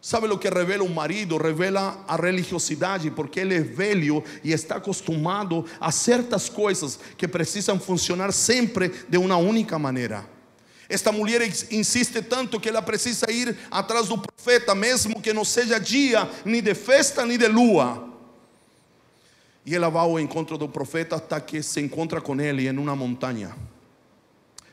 [0.01, 1.37] Sabe o que revela um marido?
[1.37, 7.79] Revela a religiosidade, porque ele é velho e está acostumado a certas coisas que precisam
[7.79, 10.37] funcionar sempre de uma única maneira.
[10.89, 15.79] Esta mulher insiste tanto que ela precisa ir atrás do profeta, mesmo que não seja
[15.79, 18.09] dia nem de festa nem de lua.
[19.63, 22.95] E ela vai ao encontro do profeta até que se encontra com ele em uma
[22.95, 23.55] montanha.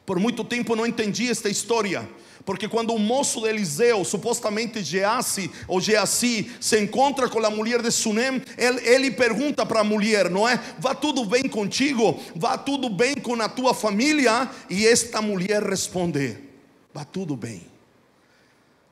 [0.07, 2.09] Por muito tempo não entendi esta história.
[2.47, 7.83] Porque quando o moço de Eliseu, supostamente Geassi ou Geassi, se encontra com a mulher
[7.83, 10.57] de Sunem, ele, ele pergunta para a mulher, não é?
[10.79, 12.23] Vá tudo bem contigo?
[12.37, 14.49] Vá tudo bem com a tua família?
[14.71, 16.39] E esta mulher responde:
[16.95, 17.67] Vá tudo bem.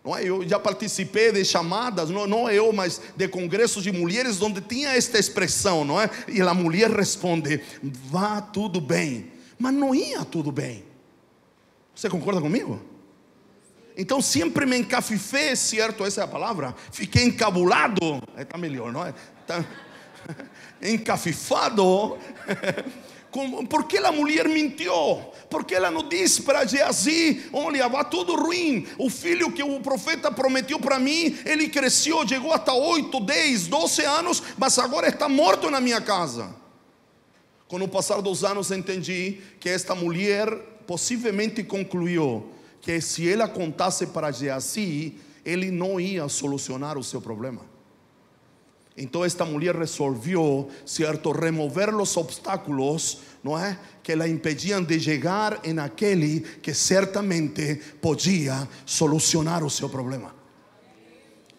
[0.05, 0.29] Não é?
[0.29, 4.97] Eu já participei de chamadas, não, não eu, mas de congressos de mulheres onde tinha
[4.97, 6.11] esta expressão, não é?
[6.27, 9.31] E a mulher responde: Vá tudo bem.
[9.57, 10.85] Mas não ia tudo bem.
[11.95, 12.94] Você concorda comigo?
[13.97, 16.05] Então sempre me encafifei, certo?
[16.05, 16.75] Essa é a palavra.
[16.91, 18.23] Fiquei encabulado.
[18.37, 19.15] Está melhor, não é?
[20.83, 22.19] Encafifado.
[23.69, 24.93] Por que a mulher mentiu?
[25.51, 28.87] Porque ela não disse para Geazi: Olha, vai tudo ruim.
[28.97, 34.05] O filho que o profeta prometeu para mim, ele cresceu, chegou até 8, 10, 12
[34.05, 36.55] anos, mas agora está morto na minha casa.
[37.67, 40.49] Com o passar dos anos, entendi que esta mulher
[40.87, 42.54] possivelmente concluiu
[42.85, 47.63] que se ela contasse para Geazi, ele não ia solucionar o seu problema.
[48.95, 55.61] Então esta mulher resolveu, certo, remover os obstáculos, não é, que la impediam de chegar
[55.65, 60.35] em aquele que certamente podia solucionar o seu problema.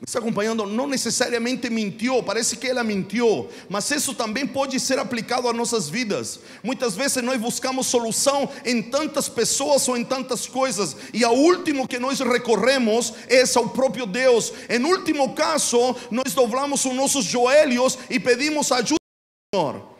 [0.01, 0.65] Me está acompanhando?
[0.65, 5.87] Não necessariamente mentiu, parece que ela mentiu, mas isso também pode ser aplicado a nossas
[5.87, 6.41] vidas.
[6.61, 11.87] Muitas vezes nós buscamos solução em tantas pessoas ou em tantas coisas, e o último
[11.87, 14.51] que nós recorremos é ao próprio Deus.
[14.69, 18.99] Em último caso, nós dobramos os nossos joelhos e pedimos ajuda
[19.53, 19.95] ao Senhor.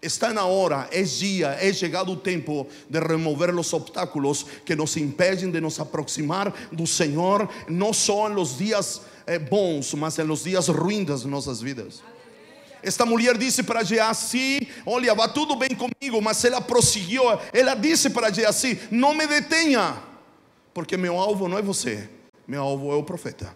[0.00, 4.96] Está na hora, é dia, é chegado o tempo de remover os obstáculos que nos
[4.96, 10.68] impedem de nos aproximar do Senhor, não só nos dias eh, bons, mas nos dias
[10.68, 12.02] ruins das nossas vidas.
[12.82, 17.22] Esta mulher disse para Geazi: Olha, vai tudo bem comigo, mas ela prosseguiu.
[17.52, 20.02] Ela disse para Geazi: Não me detenha,
[20.74, 22.08] porque meu alvo não é você,
[22.46, 23.54] meu alvo é o profeta.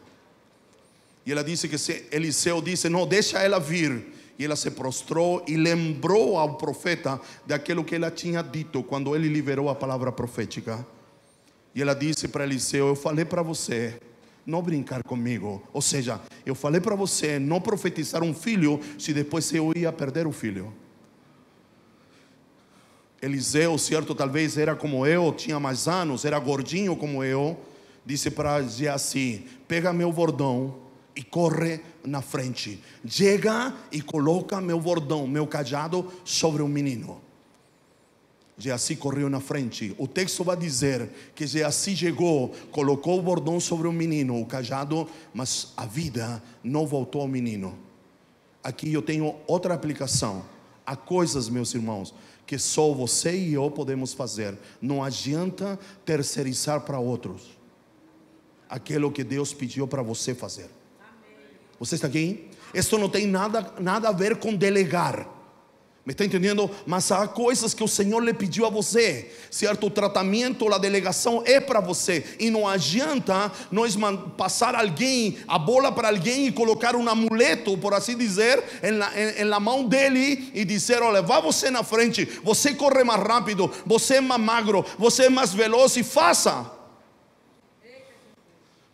[1.25, 4.15] E ela disse que se Eliseu disse: Não, deixa ela vir.
[4.39, 9.29] E ela se prostrou e lembrou ao profeta daquilo que ela tinha dito quando ele
[9.29, 10.87] liberou a palavra profética.
[11.75, 13.99] E ela disse para Eliseu: Eu falei para você
[14.47, 15.63] não brincar comigo.
[15.73, 20.27] Ou seja, eu falei para você não profetizar um filho se depois eu ia perder
[20.27, 20.73] o filho.
[23.21, 27.59] Eliseu, certo, talvez era como eu, tinha mais anos, era gordinho como eu,
[28.05, 30.77] disse para Geazi: pega meu bordão
[31.17, 32.81] e corre na frente.
[33.05, 37.26] Chega e coloca meu bordão, meu cajado sobre o menino.
[38.59, 39.95] Geazi correu na frente.
[39.99, 45.07] O texto vai dizer que Geazi chegou, colocou o bordão sobre o menino, o cajado,
[45.35, 47.77] mas a vida não voltou ao menino.
[48.65, 50.45] Aqui eu tenho outra aplicação.
[50.87, 52.15] Há coisas, meus irmãos,
[52.47, 54.57] que só você e eu podemos fazer.
[54.81, 57.57] Não adianta terceirizar para outros
[58.69, 60.69] aquilo que Deus pediu para você fazer.
[61.79, 62.49] Você está aqui?
[62.75, 65.36] Isso não tem nada, nada a ver com delegar.
[66.07, 66.71] Me está entendendo?
[66.87, 69.89] Mas há coisas que o Senhor lhe pediu a você, certo?
[69.89, 72.25] O tratamento, a delegação é para você.
[72.39, 73.97] E não adianta nós
[74.37, 78.63] passar alguém, a bola para alguém e colocar um amuleto, por assim dizer,
[79.47, 84.19] na mão dele e dizer: olha, vá você na frente, você corre mais rápido, você
[84.19, 86.71] é mais magro, você é mais veloz e faça.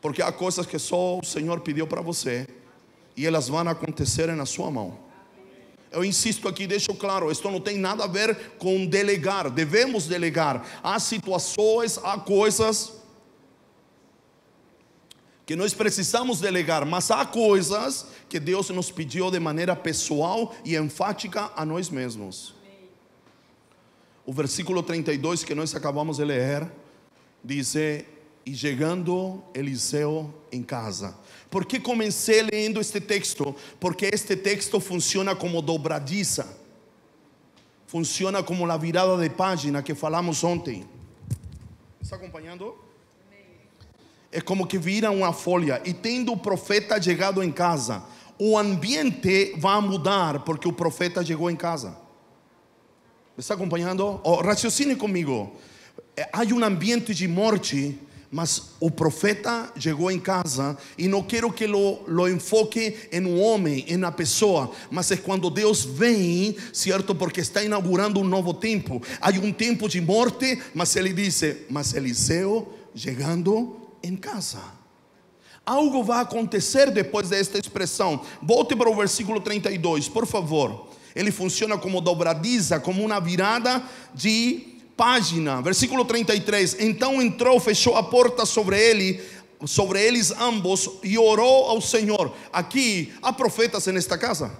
[0.00, 2.48] Porque há coisas que só o Senhor pediu para você
[3.14, 5.11] e elas vão acontecer na sua mão.
[5.92, 10.64] Eu insisto aqui, deixo claro, isto não tem nada a ver com delegar, devemos delegar.
[10.82, 12.92] Há situações, há coisas
[15.44, 20.76] que nós precisamos delegar, mas há coisas que Deus nos pediu de maneira pessoal e
[20.76, 22.54] enfática a nós mesmos.
[24.24, 26.70] O versículo 32 que nós acabamos de ler
[27.44, 31.14] diz: E chegando Eliseu em casa,
[31.52, 33.54] por que comecei lendo este texto?
[33.78, 36.58] Porque este texto funciona como dobradiça.
[37.86, 40.86] Funciona como a virada de página que falamos ontem.
[42.00, 42.74] Está acompanhando?
[44.32, 45.82] É como que vira uma folha.
[45.84, 48.02] E tendo o profeta chegado em casa,
[48.38, 51.98] o ambiente vai mudar porque o profeta chegou em casa.
[53.36, 54.22] Está acompanhando?
[54.24, 55.54] Oh, raciocine comigo.
[56.32, 57.98] Há um ambiente de morte
[58.32, 63.38] mas o profeta chegou em casa e não quero que lo, lo enfoque em um
[63.38, 67.14] homem, em uma pessoa, mas é quando Deus vem, certo?
[67.14, 69.02] Porque está inaugurando um novo tempo.
[69.20, 74.60] Há um tempo de morte, mas ele disse: Mas Eliseu chegando em casa.
[75.64, 78.22] Algo vai acontecer depois desta expressão.
[78.40, 80.88] Volte para o versículo 32, por favor.
[81.14, 83.82] Ele funciona como dobradiza, como uma virada
[84.14, 86.76] de página, versículo 33.
[86.80, 89.20] Então entrou, fechou a porta sobre ele,
[89.66, 92.32] sobre eles ambos e orou ao Senhor.
[92.52, 94.52] Aqui há profetas nesta casa.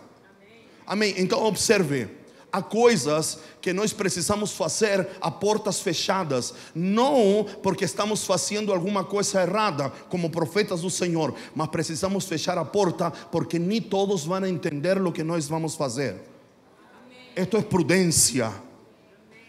[0.87, 1.13] Amém.
[1.13, 1.15] Amém.
[1.19, 2.23] Então observe.
[2.55, 9.41] Há coisas que nós precisamos fazer a portas fechadas, não porque estamos fazendo alguma coisa
[9.41, 15.01] errada, como profetas do Senhor, mas precisamos fechar a porta porque nem todos vão entender
[15.01, 16.17] o que nós vamos fazer.
[17.35, 18.53] Esto é prudência.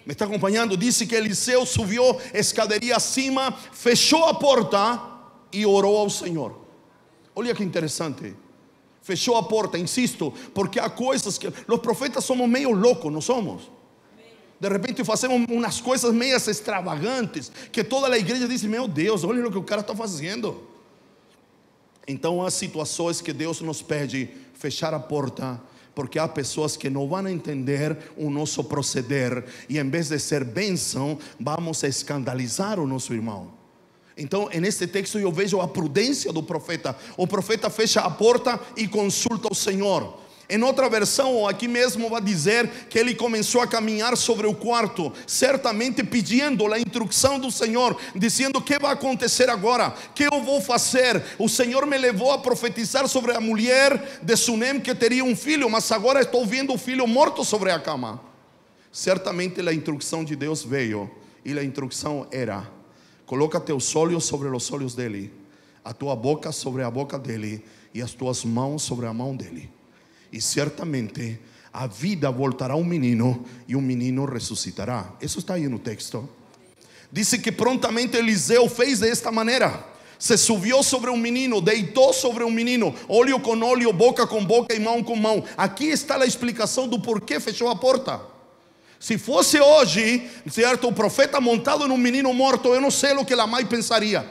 [0.06, 0.76] ¿Me está acompanhando?
[0.76, 5.02] Disse que Eliseu subiu escadaria acima, fechou a porta
[5.52, 6.60] e orou ao Senhor.
[7.36, 8.36] Olha que interessante.
[9.02, 13.72] Fechou a porta, insisto, porque há coisas que os profetas somos meio loucos, não somos?
[14.60, 19.46] De repente fazemos umas coisas meias extravagantes que toda a igreja diz: Meu Deus, olha
[19.46, 20.68] o que o cara está fazendo.
[22.08, 25.62] Então há situações que Deus nos pede fechar a porta
[25.96, 30.44] porque há pessoas que não vão entender o nosso proceder e em vez de ser
[30.44, 33.52] bênção, vamos escandalizar o nosso irmão.
[34.18, 36.96] Então, neste texto eu vejo a prudência do profeta.
[37.18, 40.23] O profeta fecha a porta e consulta o Senhor.
[40.50, 45.12] Em outra versão, aqui mesmo vai dizer que ele começou a caminhar sobre o quarto,
[45.26, 49.96] certamente pedindo a instrução do Senhor, dizendo: O que vai acontecer agora?
[50.10, 51.24] O que eu vou fazer?
[51.40, 55.70] O Senhor me levou a profetizar sobre a mulher de Sunem que teria um filho,
[55.70, 58.22] mas agora estou vendo o filho morto sobre a cama.
[58.92, 61.10] Certamente a instrução de Deus veio,
[61.46, 62.70] e a instrução era:
[63.26, 65.34] Coloca teus olhos sobre os olhos dele,
[65.86, 69.73] a tua boca sobre a boca dele, e as tuas mãos sobre a mão dele
[70.34, 71.40] e certamente
[71.72, 75.14] a vida voltará um menino e um menino ressuscitará.
[75.22, 76.28] Isso está aí no texto.
[77.12, 79.86] Diz que prontamente Eliseu fez desta maneira.
[80.18, 84.74] Se subiu sobre um menino, deitou sobre um menino, olho com olho, boca com boca
[84.74, 85.44] e mão com mão.
[85.56, 88.20] Aqui está a explicação do porquê fechou a porta.
[89.00, 93.34] Se fosse hoje, certo, o profeta montado num menino morto, eu não sei o que
[93.34, 94.26] a mãe pensaria.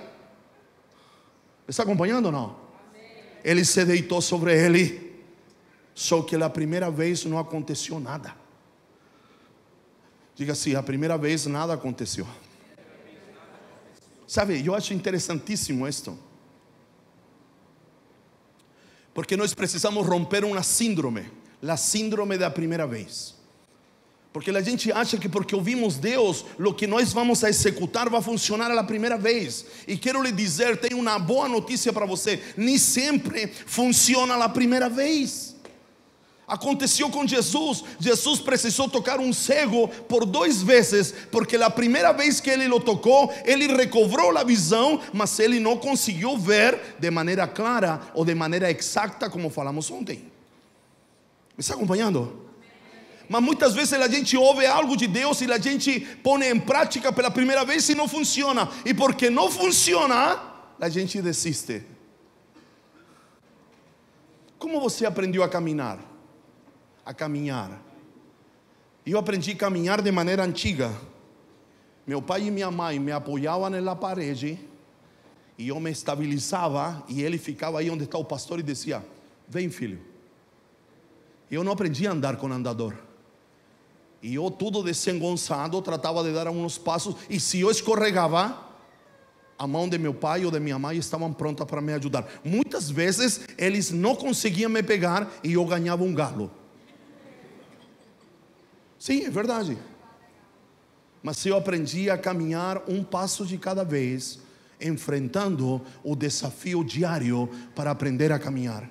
[1.69, 2.57] Está acompanhando ou não?
[3.45, 5.02] Ele se deitou sobre ele
[5.94, 8.35] só que a primeira vez não aconteceu nada.
[10.34, 12.26] Diga assim: a primeira vez nada aconteceu.
[14.26, 16.18] Sabe, eu acho interessantíssimo isto.
[19.12, 21.30] Porque nós precisamos romper uma síndrome,
[21.66, 23.34] a síndrome da primeira vez.
[24.32, 28.22] Porque a gente acha que porque ouvimos Deus, o que nós vamos a executar vai
[28.22, 29.66] funcionar a primeira vez.
[29.86, 34.88] E quero lhe dizer, tenho uma boa notícia para você: nem sempre funciona a primeira
[34.88, 35.51] vez.
[36.53, 37.82] Aconteceu com Jesus.
[37.98, 42.78] Jesus precisou tocar um cego por duas vezes, porque a primeira vez que ele o
[42.78, 48.34] tocou, ele recobrou a visão, mas ele não conseguiu ver de maneira clara ou de
[48.34, 50.30] maneira exata, como falamos ontem.
[51.57, 52.50] Me está acompanhando?
[53.30, 57.11] Mas muitas vezes a gente ouve algo de Deus e a gente põe em prática
[57.11, 58.68] pela primeira vez e não funciona.
[58.84, 60.38] E porque não funciona,
[60.78, 61.82] a gente desiste.
[64.59, 66.12] Como você aprendeu a caminhar?
[67.05, 67.80] A caminhar.
[69.05, 70.92] Eu aprendi a caminhar de maneira antiga.
[72.07, 74.59] Meu pai e minha mãe me apoiavam na parede
[75.59, 79.05] e eu me estabilizava e ele ficava aí onde está o pastor e dizia:
[79.48, 80.00] Vem, filho.
[81.50, 82.96] Eu não aprendi a andar com andador.
[84.22, 87.16] E eu, tudo desengonçado, tratava de dar alguns passos.
[87.28, 88.57] E se eu escorregava,
[89.59, 92.26] a mão de meu pai ou de minha mãe estavam prontas para me ajudar.
[92.44, 96.50] Muitas vezes eles não conseguiam me pegar e eu ganhava um galo.
[99.03, 99.76] Sim, é verdade.
[101.24, 104.38] Mas eu aprendi a caminhar um passo de cada vez,
[104.80, 108.88] enfrentando o desafio diário para aprender a caminhar.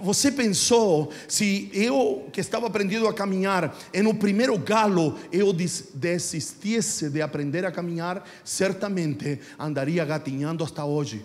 [0.00, 7.22] Você pensou se eu que estava aprendendo a caminhar, no primeiro galo eu desistisse de
[7.22, 11.24] aprender a caminhar, certamente andaria gatinhando hasta hoje,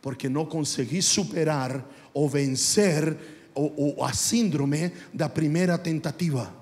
[0.00, 3.16] porque não consegui superar ou vencer
[3.56, 6.57] o, a síndrome da primeira tentativa.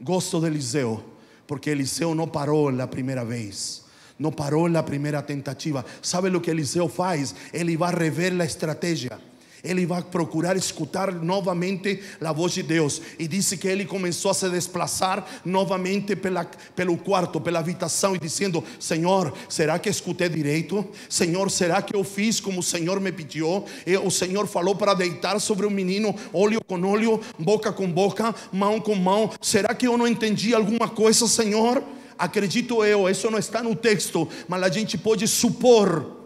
[0.00, 1.02] Gosto de Eliseu,
[1.46, 3.86] porque Eliseu não parou na primeira vez
[4.18, 5.84] não parou na primeira tentativa.
[6.02, 7.34] Sabe o que Eliseu faz?
[7.52, 9.18] Ele vai rever a estratégia.
[9.62, 13.00] Ele vai procurar escutar novamente a voz de Deus.
[13.18, 16.44] E disse que ele começou a se desplaçar novamente pela,
[16.76, 20.86] pelo quarto, pela habitação, e dizendo: Senhor, será que escutei direito?
[21.08, 23.64] Senhor, será que eu fiz como o Senhor me pediu?
[23.86, 28.34] E o Senhor falou para deitar sobre o menino, olho com olho, boca com boca,
[28.52, 29.30] mão com mão.
[29.40, 31.82] Será que eu não entendi alguma coisa, Senhor?
[32.18, 36.17] acredito eu, isso não está no texto, mas a gente pode supor.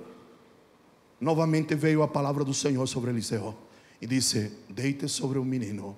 [1.23, 3.55] Novamente veio a palavra do Senhor sobre Eliseu
[4.01, 5.97] e disse: Deite sobre o menino,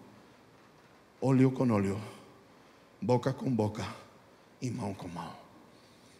[1.18, 1.98] olho com olho,
[3.00, 3.86] boca com boca
[4.60, 5.32] e mão com mão.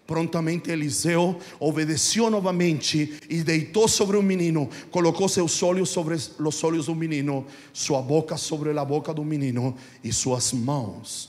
[0.07, 6.87] Prontamente Eliseu obedeceu novamente e deitou sobre o menino, colocou seus olhos sobre os olhos
[6.87, 11.29] do menino, sua boca sobre a boca do menino e suas mãos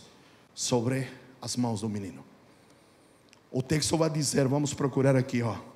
[0.54, 1.10] sobre
[1.42, 2.24] as mãos do menino.
[3.52, 5.75] O texto vai dizer, vamos procurar aqui, ó.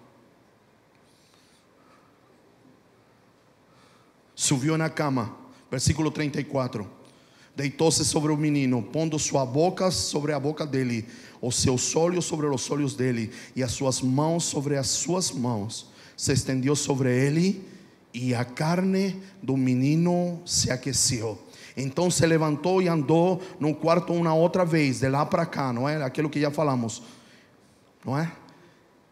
[4.41, 5.35] Subiu na cama,
[5.69, 6.87] versículo 34.
[7.53, 11.05] Deitou-se sobre o menino, pondo sua boca sobre a boca dele,
[11.41, 15.89] os seus olhos sobre os olhos dele, e as suas mãos sobre as suas mãos.
[16.15, 17.67] Se estendeu sobre ele,
[18.13, 21.37] e a carne do menino se aqueceu.
[21.75, 25.87] Então se levantou e andou no quarto uma outra vez, de lá para cá, não
[25.87, 26.01] é?
[26.01, 27.03] Aquilo que já falamos
[28.05, 28.31] não é?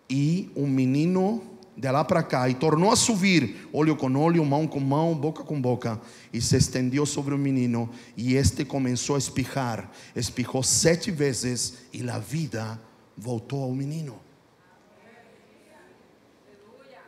[0.10, 1.44] E um menino
[1.78, 5.44] de lá para cá, e tornou a subir, olho com olho, mão com mão, boca
[5.44, 6.02] com boca,
[6.34, 12.08] e se estendeu sobre o menino, e este começou a espirrar, espirrou sete vezes, e
[12.10, 12.82] a vida
[13.16, 14.20] voltou ao menino.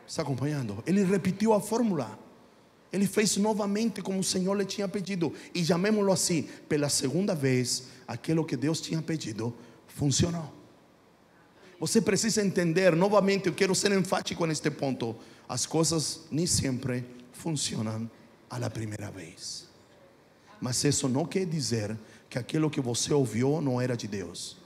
[0.06, 0.82] Está acompanhando?
[0.86, 2.18] Ele repetiu a fórmula.
[2.92, 5.32] Ele fez novamente como o Senhor lhe tinha pedido.
[5.54, 9.54] E chamémoslo assim: pela segunda vez, aquilo que Deus tinha pedido
[9.86, 10.59] funcionou.
[11.80, 15.16] Você precisa entender, novamente, eu quero ser enfático neste ponto:
[15.48, 18.08] as coisas nem sempre funcionam
[18.50, 19.66] à primeira vez.
[20.60, 21.96] Mas isso não quer dizer
[22.28, 24.58] que aquilo que você ouviu não era de Deus.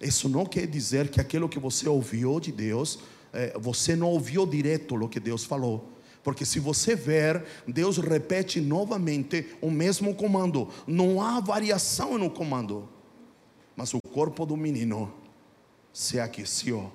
[0.00, 2.98] Isso não quer dizer que aquilo que você ouviu de Deus,
[3.32, 5.88] eh, você não ouviu direto o que Deus falou.
[6.24, 10.68] Porque se você ver, Deus repete novamente o mesmo comando.
[10.84, 12.88] Não há variação no comando.
[13.76, 15.12] Mas o corpo do menino
[15.98, 16.92] se aqueceu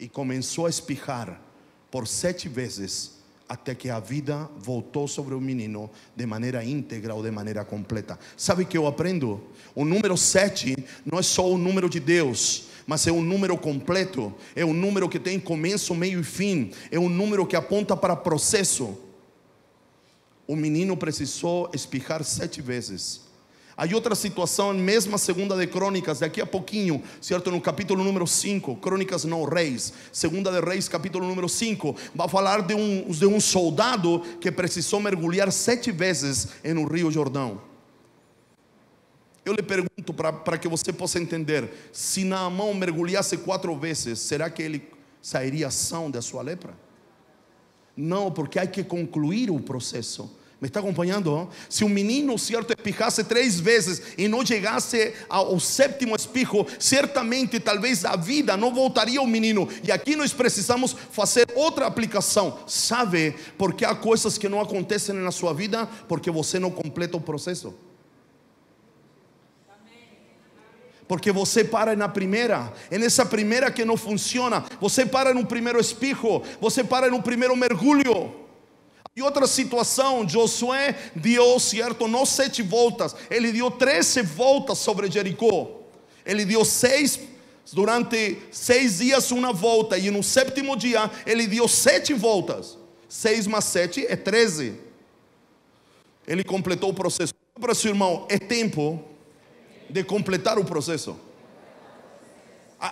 [0.00, 1.40] e começou a espirrar
[1.88, 3.18] por sete vezes
[3.48, 8.18] até que a vida voltou sobre o menino de maneira íntegra ou de maneira completa.
[8.36, 9.40] Sabe que eu aprendo?
[9.76, 10.74] O número sete
[11.04, 15.08] não é só o número de Deus, mas é um número completo, é um número
[15.08, 18.98] que tem começo, meio e fim, é um número que aponta para processo.
[20.48, 23.25] O menino precisou espirrar sete vezes
[23.78, 27.50] Há outra situação, mesma segunda de Crônicas, daqui a pouquinho, certo?
[27.50, 32.62] No capítulo número 5, Crônicas não Reis, segunda de Reis, capítulo número 5, vai falar
[32.62, 37.60] de um, de um soldado que precisou mergulhar sete vezes no Rio Jordão.
[39.44, 44.62] Eu lhe pergunto para que você possa entender: se Naamão mergulhasse quatro vezes, será que
[44.62, 44.88] ele
[45.20, 46.74] sairia são da sua lepra?
[47.94, 50.34] Não, porque há que concluir o processo.
[50.58, 51.50] Me está acompanhando?
[51.68, 58.06] Se um menino, certo, espichasse três vezes e não chegasse ao sétimo espirro, certamente, talvez
[58.06, 59.68] a vida não voltaria ao menino.
[59.84, 62.58] E aqui nós precisamos fazer outra aplicação.
[62.66, 63.34] Sabe?
[63.58, 67.74] Porque há coisas que não acontecem na sua vida porque você não completa o processo.
[71.06, 74.64] Porque você para na primeira, é nessa primeira que não funciona.
[74.80, 78.45] Você para no primeiro espirro, você para no primeiro mergulho.
[79.16, 85.80] E outra situação, Josué deu, certo, não sete voltas, ele deu treze voltas sobre Jericó.
[86.24, 87.18] Ele deu seis,
[87.72, 92.76] durante seis dias uma volta, e no sétimo dia ele deu sete voltas.
[93.08, 94.74] Seis mais sete é treze.
[96.26, 97.32] Ele completou o processo.
[97.58, 99.02] Para seu irmão, é tempo
[99.88, 101.16] de completar o processo.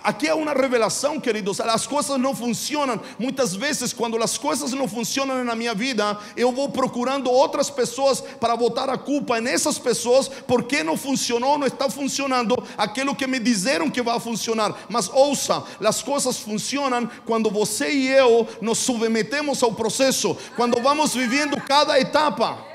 [0.03, 1.59] Aqui é uma revelação, queridos.
[1.59, 2.99] As coisas não funcionam.
[3.19, 8.21] Muitas vezes, quando as coisas não funcionam na minha vida, eu vou procurando outras pessoas
[8.21, 13.39] para botar a culpa nessas pessoas porque não funcionou, não está funcionando aquilo que me
[13.39, 14.75] disseram que vai funcionar.
[14.89, 21.13] Mas ouça, as coisas funcionam quando você e eu nos submetemos ao processo, quando vamos
[21.13, 22.74] vivendo cada etapa.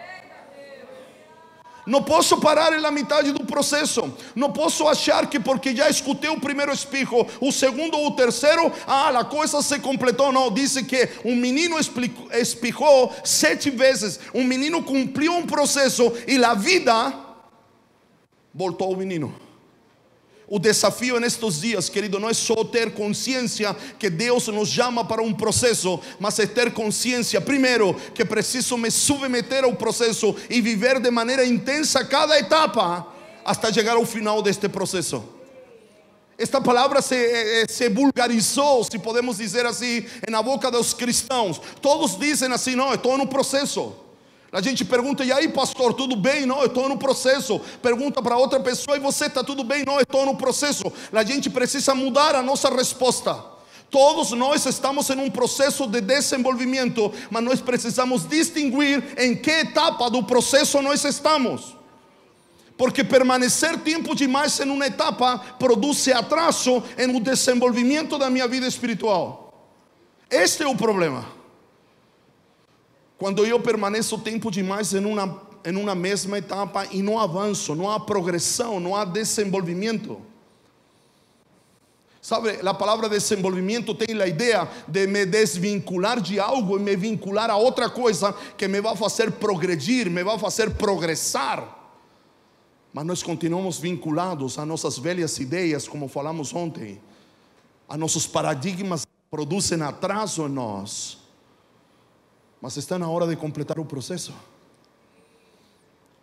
[1.91, 4.15] Não posso parar na metade do processo.
[4.37, 8.73] Não posso achar que porque já escutei o primeiro espirro, o segundo ou o terceiro,
[8.87, 10.31] ah, a coisa se completou.
[10.31, 11.77] Não, disse que um menino
[12.33, 14.21] espirrou sete vezes.
[14.33, 17.13] Um menino cumpriu um processo e a vida
[18.55, 19.50] voltou ao menino.
[20.53, 25.07] O desafio en estos días, querido, no es solo tener conciencia que Dios nos llama
[25.07, 30.61] para un proceso, mas es tener conciencia, primero, que preciso me submeter al proceso y
[30.61, 35.23] vivir de manera intensa cada etapa hasta llegar al final de este proceso.
[36.37, 40.79] Esta palabra se, eh, eh, se, vulgarizó, si podemos decir así, en la boca de
[40.79, 41.63] los cristianos.
[41.81, 44.10] Todos dicen así, no, estoy en un proceso.
[44.53, 46.45] A gente pergunta, e aí, pastor, tudo bem?
[46.45, 47.61] Não, eu estou no processo.
[47.81, 49.85] Pergunta para outra pessoa, e você está tudo bem?
[49.85, 50.93] Não, eu estou no processo.
[51.13, 53.51] A gente precisa mudar a nossa resposta.
[53.91, 60.11] Todos nós estamos em um processo de desenvolvimento, mas nós precisamos distinguir em que etapa
[60.11, 61.77] do processo nós estamos.
[62.77, 69.69] Porque permanecer tempo demais em uma etapa produz atraso no desenvolvimento da minha vida espiritual.
[70.31, 71.40] Este é o problema.
[73.21, 77.91] Quando eu permaneço tempo demais em uma, em uma mesma etapa e não avanço, não
[77.91, 80.23] há progressão, não há desenvolvimento.
[82.23, 87.51] Sabe, a palavra desenvolvimento tem a ideia de me desvincular de algo e me vincular
[87.51, 91.77] a outra coisa que me vai fazer progredir, me vai fazer progressar.
[92.91, 96.99] Mas nós continuamos vinculados a nossas velhas ideias, como falamos ontem,
[97.87, 101.20] a nossos paradigmas que produzem atraso em nós.
[102.61, 104.35] Mas está na hora de completar o processo.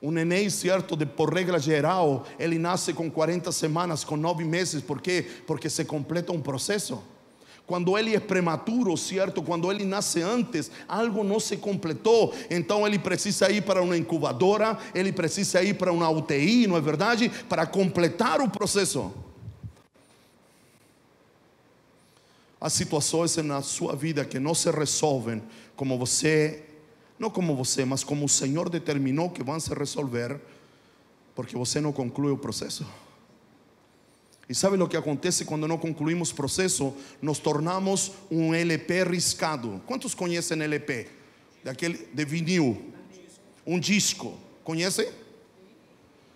[0.02, 4.82] Um neném, certo, de, por regra geral, ele nasce com 40 semanas, com 9 meses,
[4.82, 5.26] por quê?
[5.48, 7.02] Porque se completa um processo.
[7.66, 9.42] Quando ele é prematuro, certo?
[9.42, 12.34] Quando ele nasce antes, algo não se completou.
[12.50, 16.82] Então ele precisa ir para uma incubadora, ele precisa ir para uma UTI, não é
[16.82, 17.30] verdade?
[17.50, 19.12] Para completar o processo.
[22.60, 25.44] Há situações na sua vida que não se resolvem
[25.78, 26.64] como você,
[27.18, 30.42] não como você, mas como o Senhor determinou que vão se resolver,
[31.34, 32.86] porque você não conclui o processo.
[34.50, 36.94] E sabe o que acontece quando não concluímos processo?
[37.22, 39.82] Nos tornamos um LP riscado.
[39.86, 41.08] Quantos conhecem LP?
[41.64, 42.94] Daquele de vinil.
[43.66, 44.38] Um disco.
[44.64, 45.10] Conhecem?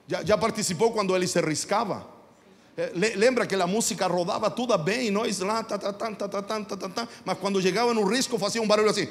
[0.07, 2.05] Já, já participou quando ele se riscava?
[3.15, 6.41] Lembra que a música rodava tudo bem e nós lá, tá, tá, tá, tá, tá,
[6.41, 9.07] tá, tá, tá, mas quando chegava no risco fazia um barulho assim.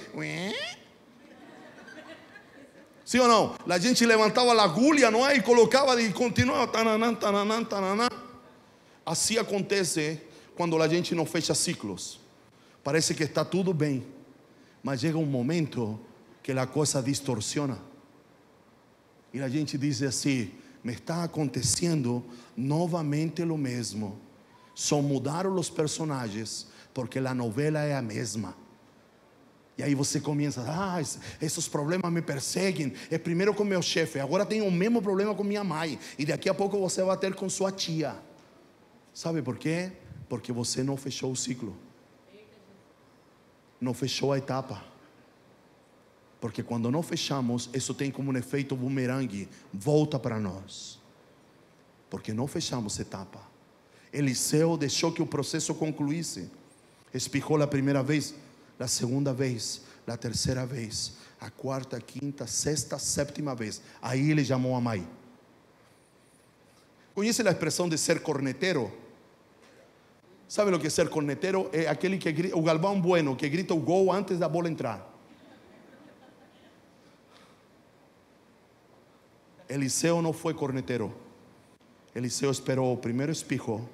[3.05, 3.57] Sim ou não?
[3.69, 5.37] A gente levantava a agulha, não é?
[5.37, 6.69] E colocava e continuava.
[6.69, 8.09] Tananã, tananã, tananã.
[9.05, 10.21] Assim acontece
[10.55, 12.21] quando a gente não fecha ciclos.
[12.85, 14.07] Parece que está tudo bem,
[14.83, 15.99] mas chega um momento
[16.43, 17.79] que a coisa distorciona.
[19.35, 20.51] E a gente diz assim:
[20.83, 22.25] me está acontecendo
[22.57, 24.19] novamente o mesmo.
[24.75, 28.57] Só mudaram os personagens, porque a novela é a mesma.
[29.77, 31.01] E aí você começa, ah,
[31.41, 32.93] esses problemas me perseguem.
[33.11, 35.99] É primeiro com meu chefe, agora tenho o mesmo problema com minha mãe.
[36.19, 38.15] E daqui a pouco você vai ter com sua tia.
[39.15, 39.93] Sabe por quê?
[40.29, 41.77] Porque você não fechou o ciclo.
[43.81, 44.90] Não fechou a etapa.
[46.41, 50.99] Porque quando não fechamos, isso tem como um efeito bumerangue, volta para nós.
[52.11, 53.41] porque não fechamos etapa.
[54.13, 56.51] Eliseu deixou que o processo concluísse.
[57.15, 58.35] Espirrou a primeira vez,
[58.79, 63.81] a segunda vez, a terceira vez, a quarta, a quinta, sexta, sétima vez.
[64.03, 65.07] Aí ele chamou a mãe.
[67.15, 68.93] Conhece a expressão de ser corneteiro?
[70.49, 71.71] Sabe o que é ser corneteiro?
[71.73, 75.09] É aquele que grita, o galvão bueno, que grita o gol antes da bola entrar.
[79.71, 81.15] Eliseu não foi corneteiro.
[82.13, 83.89] Eliseu esperou o primeiro espirro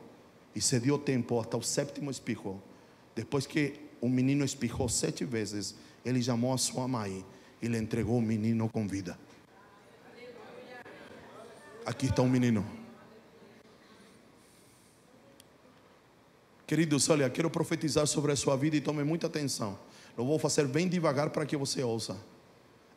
[0.55, 2.63] e se deu tempo até o sétimo espirro.
[3.15, 7.23] Depois que o menino espirrou sete vezes, ele chamou a sua mãe
[7.61, 9.19] e lhe entregou o menino com vida.
[11.85, 12.67] Aqui está o menino.
[16.67, 19.79] Queridos, olha, quero profetizar sobre a sua vida e tome muita atenção.
[20.17, 22.17] Eu vou fazer bem devagar para que você ouça.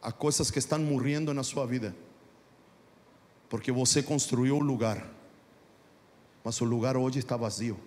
[0.02, 1.94] Há coisas que estão morrendo na sua vida,
[3.50, 5.06] porque você construiu o lugar,
[6.44, 7.78] mas o lugar hoje está vazio.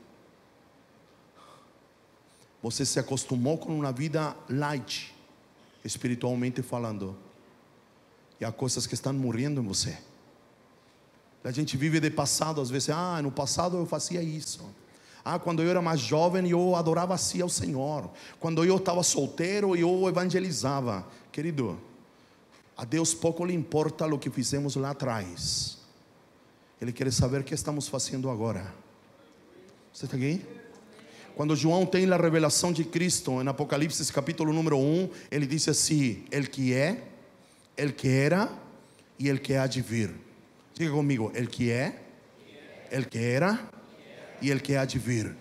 [2.63, 5.15] Você se acostumou com uma vida light,
[5.85, 7.17] espiritualmente falando,
[8.41, 9.97] e há coisas que estão morrendo em você.
[11.45, 14.65] A gente vive de passado, às vezes, ah, no passado eu fazia isso.
[15.25, 18.11] Ah, quando eu era mais jovem, eu adorava assim ao Senhor.
[18.41, 21.07] Quando eu estava solteiro, eu evangelizava.
[21.31, 21.79] Querido,
[22.77, 25.79] a Deus pouco lhe importa o que fizemos lá atrás.
[26.81, 28.75] Ele quer saber o que estamos fazendo agora.
[29.93, 30.45] Você está aqui?
[31.37, 36.25] Quando João tem a revelação de Cristo, em Apocalipse capítulo número 1, ele diz assim:
[36.31, 37.03] El que é,
[37.77, 38.51] el que era
[39.19, 40.15] e el que há de vir.
[40.75, 42.03] Diga comigo: El que é,
[42.91, 43.71] el que era
[44.41, 45.35] e el que há de vir.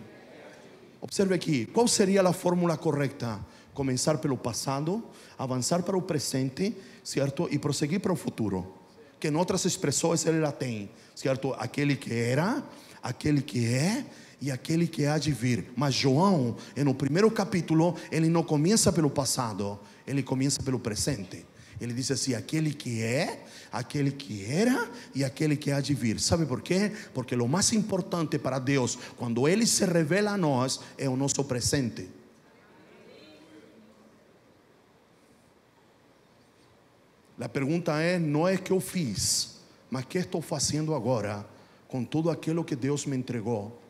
[1.02, 3.40] Observe aqui, qual seria a fórmula correta?
[3.74, 5.04] Começar pelo passado,
[5.38, 7.48] avançar para o presente, certo?
[7.52, 8.74] E prosseguir para o futuro.
[9.20, 11.54] Que em outras expressões ele lá tem, certo?
[11.54, 12.64] Aquele que era,
[13.02, 14.06] aquele que é
[14.42, 15.72] e aquele que há de vir.
[15.76, 21.46] Mas João, no primeiro capítulo, ele não começa pelo passado, ele começa pelo presente.
[21.80, 26.20] Ele diz assim: aquele que é, aquele que era e aquele que há de vir.
[26.20, 26.92] Sabe por quê?
[27.14, 31.44] Porque o mais importante para Deus, quando Ele se revela a nós, é o nosso
[31.44, 32.08] presente.
[37.42, 39.58] A pergunta é: não é que eu fiz,
[39.90, 41.46] mas que estou fazendo agora
[41.88, 43.82] com tudo aquilo que Deus me entregou?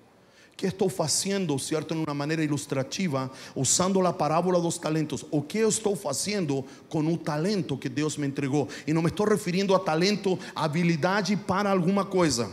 [0.62, 5.26] que estou fazendo, certo, de uma maneira ilustrativa, usando a parábola dos talentos.
[5.32, 8.70] O que eu estou fazendo com o talento que Deus me entregou?
[8.86, 12.52] E não me estou referindo a talento, habilidade para alguma coisa.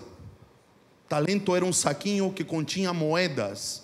[1.06, 3.82] Talento era um saquinho que continha moedas.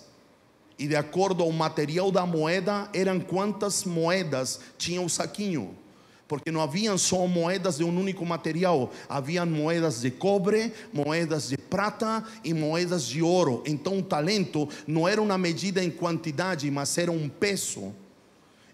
[0.79, 5.77] E de acordo ao material da moeda, eram quantas moedas tinha o saquinho
[6.27, 11.57] porque não haviam só moedas de um único material, haviam moedas de cobre, moedas de
[11.57, 13.61] prata e moedas de ouro.
[13.65, 17.93] Então o talento não era uma medida em quantidade, mas era um peso.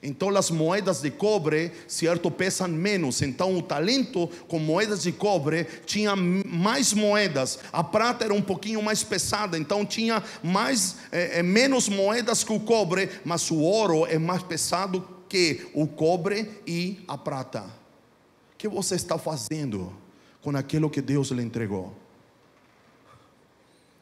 [0.04, 3.22] Então as moedas de cobre, certo, pesam menos.
[3.22, 7.60] Então o talento com moedas de cobre tinha mais moedas.
[7.72, 12.60] A prata era um pouquinho mais pesada, então tinha mais é, menos moedas que o
[12.60, 17.62] cobre, mas o ouro é mais pesado que o cobre e a prata.
[17.62, 19.96] O que você está fazendo
[20.42, 21.96] com aquilo que Deus lhe entregou?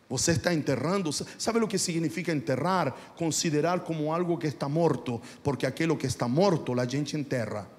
[0.10, 3.14] Você está enterrando, sabe o que significa enterrar?
[3.16, 7.70] Considerar como algo que está morto, porque aquilo que está morto a gente enterra.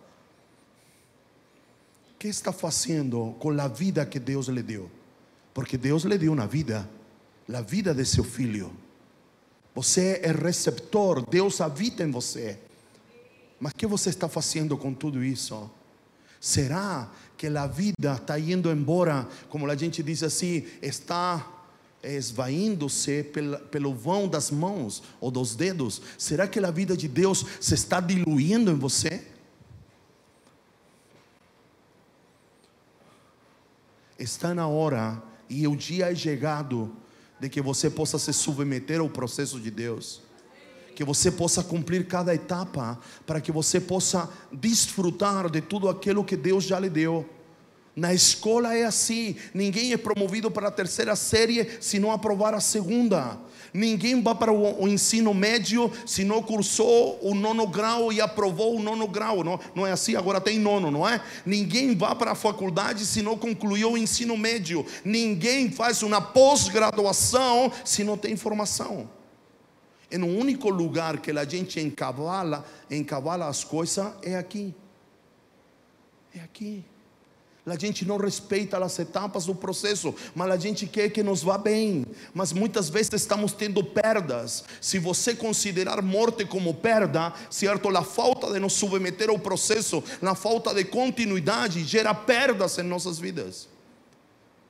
[2.14, 4.88] O que está fazendo com a vida que Deus lhe deu?
[5.52, 6.88] Porque Deus lhe deu uma vida,
[7.52, 8.70] a vida de seu filho.
[9.74, 12.69] Você é receptor, Deus habita em você.
[13.60, 15.70] Mas o que você está fazendo com tudo isso?
[16.40, 21.46] Será que a vida está indo embora, como a gente diz assim, está
[22.02, 23.22] esvaindo-se
[23.70, 26.00] pelo vão das mãos ou dos dedos?
[26.16, 29.22] Será que a vida de Deus se está diluindo em você?
[34.18, 36.90] Está na hora e o dia é chegado
[37.38, 40.22] de que você possa se submeter ao processo de Deus
[41.00, 46.36] que você possa cumprir cada etapa, para que você possa desfrutar de tudo aquilo que
[46.36, 47.26] Deus já lhe deu.
[47.96, 52.60] Na escola é assim: ninguém é promovido para a terceira série se não aprovar a
[52.60, 53.38] segunda.
[53.72, 58.82] Ninguém vai para o, ensino médio se não cursou o nono grau e aprovou o
[58.82, 59.42] nono grau.
[59.42, 61.22] Não, não é assim, agora tem nono, não é?
[61.46, 64.84] Ninguém vai para a faculdade se não concluiu o ensino médio.
[65.02, 69.08] Ninguém faz uma pós-graduação se não tem formação.
[70.10, 74.74] E no único lugar que a gente encavala, encavala as coisas é aqui.
[76.34, 76.84] É aqui.
[77.66, 81.58] A gente não respeita as etapas do processo, mas a gente quer que nos vá
[81.58, 82.06] bem.
[82.32, 84.64] Mas muitas vezes estamos tendo perdas.
[84.80, 87.94] Se você considerar morte como perda, certo?
[87.96, 93.18] A falta de nos submeter ao processo, a falta de continuidade, gera perdas em nossas
[93.18, 93.68] vidas.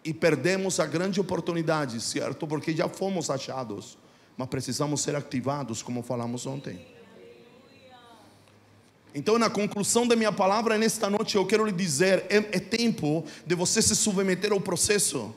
[0.04, 2.46] E perdemos a grande oportunidade, certo?
[2.46, 3.96] Porque já fomos achados,
[4.36, 6.86] mas precisamos ser ativados, como falamos ontem.
[9.14, 13.24] Então, na conclusão da minha palavra nesta noite, eu quero lhe dizer: é, é tempo
[13.44, 15.34] de você se submeter ao processo.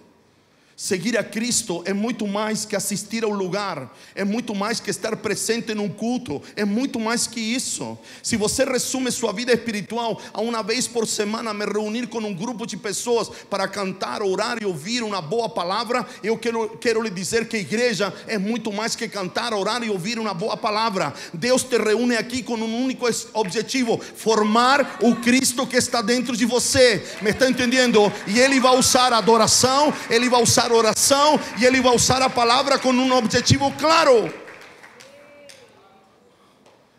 [0.76, 5.16] Seguir a Cristo é muito mais que assistir ao lugar, é muito mais que estar
[5.18, 7.98] presente num culto, é muito mais que isso.
[8.24, 12.34] Se você resume sua vida espiritual a uma vez por semana me reunir com um
[12.34, 17.12] grupo de pessoas para cantar, orar e ouvir uma boa palavra, eu quero, quero lhe
[17.12, 21.14] dizer que a igreja é muito mais que cantar, orar e ouvir uma boa palavra.
[21.32, 26.46] Deus te reúne aqui com um único objetivo: formar o Cristo que está dentro de
[26.46, 27.06] você.
[27.22, 28.12] Me está entendendo?
[28.26, 32.30] E Ele vai usar a adoração, Ele vai usar oração e Ele vai usar a
[32.30, 34.34] palavra com um objetivo claro.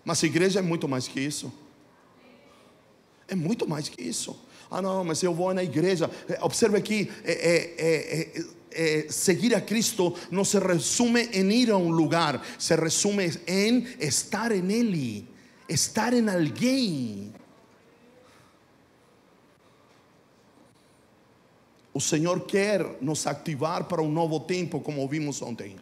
[0.05, 1.53] Mas a igreja é muito mais que isso.
[3.27, 4.39] É muito mais que isso.
[4.71, 6.11] Ah, não, mas eu vou na igreja.
[6.29, 7.33] É, observe aqui: é,
[7.79, 8.45] é,
[8.75, 13.87] é, seguir a Cristo não se resume em ir a um lugar, se resume em
[14.01, 15.29] estar em Ele,
[15.69, 17.33] estar em alguém.
[21.95, 25.77] O Senhor quer nos ativar para um novo tempo, como vimos ontem.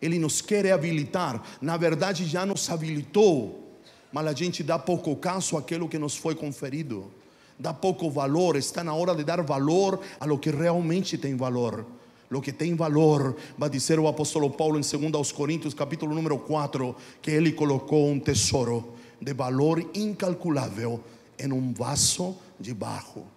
[0.00, 1.42] Ele nos quer habilitar.
[1.58, 3.78] Na verdade, já nos habilitou,
[4.12, 7.10] mas a gente dá pouco caso àquilo que nos foi conferido.
[7.58, 8.56] Dá pouco valor.
[8.56, 11.86] Está na hora de dar valor a lo que realmente tem valor.
[12.28, 16.94] Lo que tem valor, vai dizer o apóstolo Paulo em 2 Coríntios, capítulo número 4,
[17.22, 21.02] que ele colocou um tesouro de valor incalculável
[21.38, 23.33] em um vaso de barro.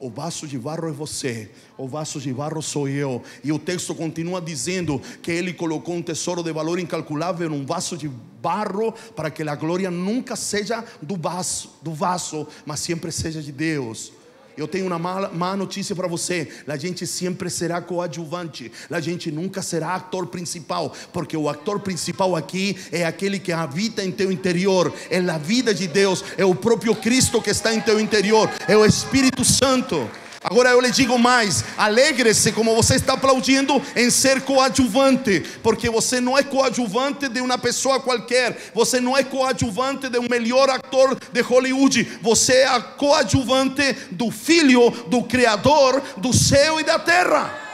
[0.00, 3.22] O vaso de barro é você, o vaso de barro sou eu.
[3.44, 7.98] E o texto continua dizendo que ele colocou um tesouro de valor incalculável num vaso
[7.98, 13.42] de barro para que a glória nunca seja do vaso, do vaso, mas sempre seja
[13.42, 14.10] de Deus.
[14.56, 19.30] Eu tenho uma má, má notícia para você: a gente sempre será coadjuvante, a gente
[19.30, 24.30] nunca será ator principal, porque o ator principal aqui é aquele que habita em teu
[24.30, 28.50] interior, é a vida de Deus, é o próprio Cristo que está em teu interior,
[28.66, 30.08] é o Espírito Santo.
[30.42, 36.18] Agora eu lhe digo mais: alegre-se como você está aplaudindo em ser coadjuvante, porque você
[36.18, 41.18] não é coadjuvante de uma pessoa qualquer, você não é coadjuvante de um melhor ator
[41.30, 47.69] de Hollywood, você é coadjuvante do Filho do Criador do céu e da terra.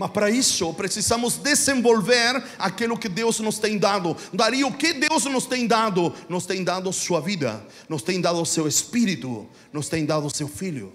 [0.00, 4.16] Mas para isso precisamos desenvolver aquilo que Deus nos tem dado.
[4.32, 6.10] Daria o que Deus nos tem dado?
[6.26, 10.90] Nos tem dado sua vida, nos tem dado seu espírito, nos tem dado seu filho.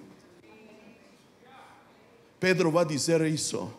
[2.39, 3.71] Pedro vai dizer isso.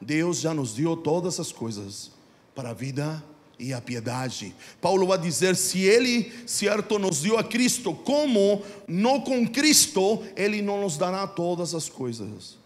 [0.00, 2.10] Deus já nos deu todas as coisas
[2.52, 3.22] para a vida
[3.60, 4.52] e a piedade.
[4.80, 10.60] Paulo vai dizer: se Ele, certo, nos deu a Cristo, como não com Cristo, Ele
[10.60, 12.57] não nos dará todas as coisas.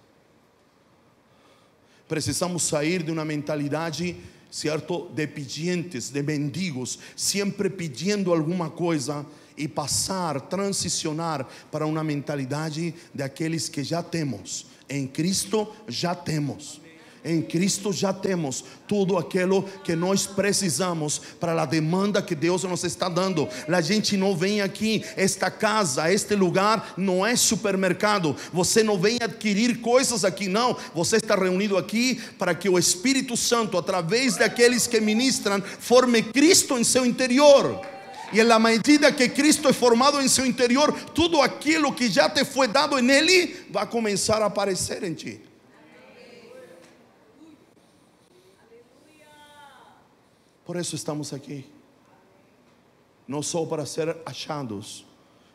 [2.12, 4.14] Precisamos sair de uma mentalidade,
[4.50, 9.24] certo, de pedientes, de mendigos, sempre pedindo alguma coisa
[9.56, 14.66] e passar, transicionar para uma mentalidade daqueles que já temos.
[14.90, 16.81] Em Cristo já temos.
[17.24, 22.82] Em Cristo já temos tudo aquilo que nós precisamos para a demanda que Deus nos
[22.82, 23.48] está dando.
[23.68, 28.34] A gente não vem aqui, esta casa, este lugar não é supermercado.
[28.52, 30.76] Você não vem adquirir coisas aqui, não.
[30.94, 36.76] Você está reunido aqui para que o Espírito Santo, através daqueles que ministram, forme Cristo
[36.76, 37.80] em seu interior.
[38.32, 42.44] E na medida que Cristo é formado em seu interior, tudo aquilo que já te
[42.44, 45.51] foi dado nele vai começar a aparecer em ti.
[50.72, 51.66] Por isso estamos aqui.
[53.28, 55.04] Não só para ser achados,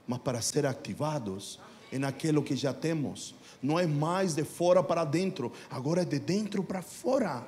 [0.05, 1.59] mas para ser ativados
[1.91, 3.33] em aquilo que já temos.
[3.59, 7.47] Não é mais de fora para dentro, agora é de dentro para fora.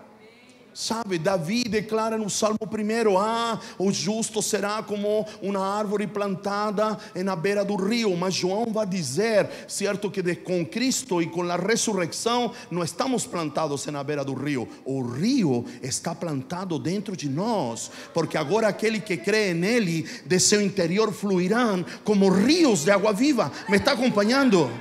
[0.79, 7.35] Sabe, Davi declara no Salmo 1: Ah, o justo será como uma árvore plantada na
[7.35, 8.15] beira do rio.
[8.15, 13.27] Mas João vai dizer, certo, que de, com Cristo e com a ressurreição, não estamos
[13.27, 14.69] plantados na beira do rio.
[14.85, 20.61] O rio está plantado dentro de nós, porque agora aquele que crê nele, de seu
[20.61, 23.51] interior fluirão como rios de água viva.
[23.67, 24.71] Me está acompanhando?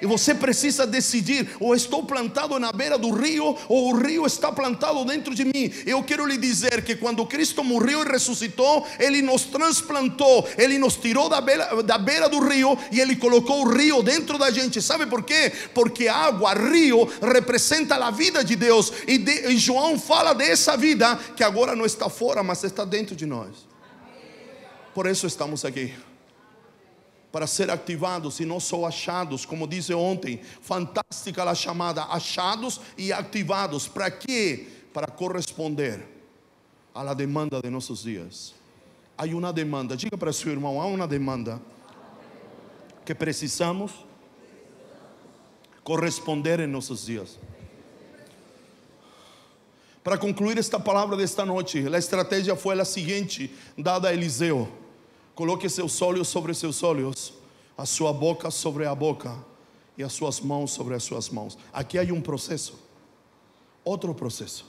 [0.00, 4.50] E você precisa decidir: ou estou plantado na beira do rio, ou o rio está
[4.50, 5.72] plantado dentro de mim.
[5.86, 10.96] Eu quero lhe dizer que quando Cristo morreu e ressuscitou, Ele nos transplantou, Ele nos
[10.96, 14.80] tirou da beira, da beira do rio e Ele colocou o rio dentro da gente.
[14.80, 15.52] Sabe por quê?
[15.74, 18.92] Porque água, rio, representa a vida de Deus.
[19.06, 23.14] E, de, e João fala dessa vida que agora não está fora, mas está dentro
[23.14, 23.68] de nós.
[24.94, 25.92] Por isso estamos aqui
[27.32, 33.12] para ser ativados e não só achados, como disse ontem, fantástica a chamada, achados e
[33.12, 33.86] ativados.
[33.86, 34.66] Para quê?
[34.92, 36.06] Para corresponder
[36.94, 38.54] à demanda de nossos dias.
[39.16, 41.60] Há uma demanda, diga para seu irmão, há uma demanda
[43.04, 43.92] que precisamos
[45.84, 47.38] corresponder em nossos dias.
[50.02, 54.79] Para concluir esta palavra desta noite, a estratégia foi a seguinte, dada a Eliseu
[55.40, 57.32] Coloque seus olhos sobre seus olhos,
[57.74, 59.34] a sua boca sobre a boca
[59.96, 61.56] e as suas mãos sobre as suas mãos.
[61.72, 62.78] Aqui há um processo,
[63.82, 64.66] outro processo.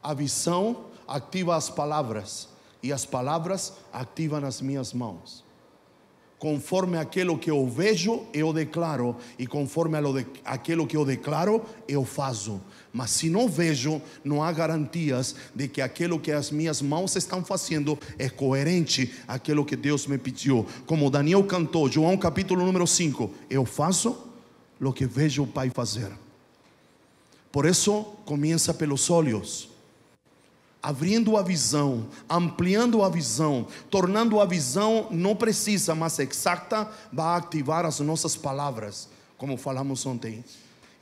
[0.00, 2.48] A visão ativa as palavras
[2.80, 5.42] e as palavras ativam as minhas mãos.
[6.38, 9.96] Conforme aquilo que eu vejo, eu declaro, e conforme
[10.44, 12.60] aquilo que eu declaro, eu faço.
[12.92, 17.42] Mas se não vejo, não há garantias de que aquilo que as minhas mãos estão
[17.42, 20.66] fazendo é coerente àquilo que Deus me pediu.
[20.86, 24.16] Como Daniel cantou, João capítulo número 5: Eu faço
[24.78, 26.10] o que vejo o Pai fazer.
[27.50, 29.75] Por isso, começa pelos olhos
[30.86, 37.84] abrindo a visão, ampliando a visão, tornando a visão não precisa, mas exata, vai ativar
[37.84, 40.44] as nossas palavras, como falamos ontem.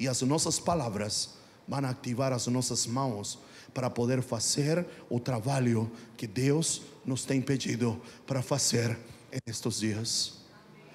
[0.00, 1.34] E as nossas palavras
[1.68, 3.38] vão ativar as nossas mãos
[3.74, 8.98] para poder fazer o trabalho que Deus nos tem pedido para fazer
[9.46, 10.32] estes dias.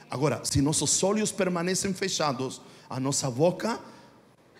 [0.09, 2.59] Agora, se nossos olhos permanecem fechados,
[2.89, 3.79] a nossa boca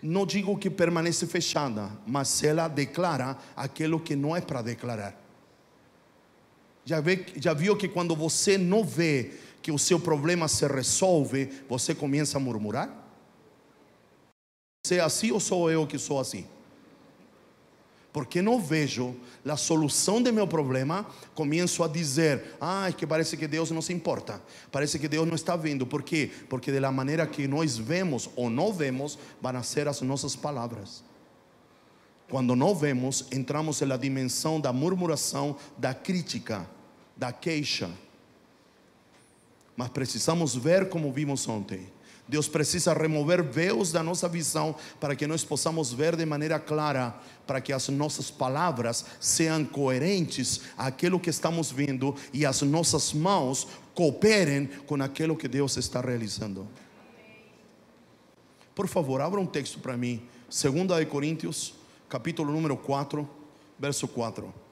[0.01, 5.15] não digo que permanece fechada, mas ela declara aquilo que não é para declarar.
[6.85, 9.31] Já, vê, já viu que quando você não vê
[9.61, 12.89] que o seu problema se resolve, você começa a murmurar?
[14.85, 16.47] Você é assim ou sou eu que sou assim?
[18.11, 21.05] Porque não vejo a solução do meu problema,
[21.35, 24.41] começo a dizer: ah, que parece que Deus não se importa,
[24.71, 25.85] parece que Deus não está vendo.
[25.85, 26.31] Por quê?
[26.49, 31.03] Porque da maneira que nós vemos ou não vemos, vão ser as nossas palavras.
[32.29, 36.69] Quando não vemos, entramos na dimensão da murmuração, da crítica,
[37.15, 37.89] da queixa.
[39.75, 41.87] Mas precisamos ver como vimos ontem
[42.29, 47.19] Deus precisa remover véus da nossa visão para que nós possamos ver de maneira clara,
[47.47, 53.67] para que as nossas palavras sejam coerentes àquilo que estamos vendo e as nossas mãos
[53.95, 56.67] cooperem com aquilo que Deus está realizando.
[58.75, 61.73] Por favor, abra um texto para mim, 2 Coríntios,
[62.07, 63.27] capítulo número 4,
[63.79, 64.68] verso 4.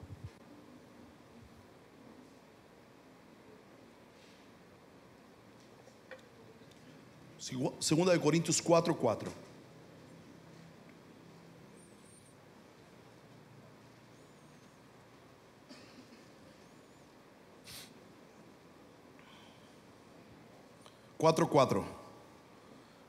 [7.80, 9.32] Segunda de Coríntios 4, 4.
[21.18, 21.86] Quatro, quatro.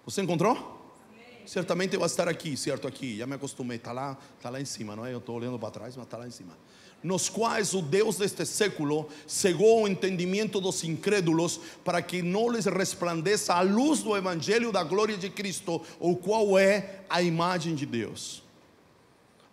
[0.05, 0.53] Você encontrou?
[0.53, 1.47] Amém.
[1.47, 2.87] Certamente vai estar aqui, certo?
[2.87, 3.77] Aqui, já me acostumei.
[3.77, 5.13] Está lá, está lá em cima, não é?
[5.13, 6.57] Eu estou olhando para trás, mas está lá em cima
[7.03, 12.67] nos quais o Deus deste século cegou o entendimento dos incrédulos para que não lhes
[12.67, 17.87] resplandeça a luz do Evangelho da glória de Cristo, o qual é a imagem de
[17.87, 18.43] Deus.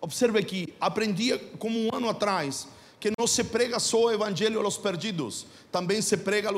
[0.01, 2.67] Observe que aprendi como um ano atrás
[2.99, 6.49] que não se prega só o Evangelho aos perdidos, também se prega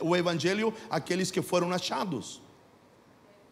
[0.00, 2.40] o Evangelho àqueles que foram achados.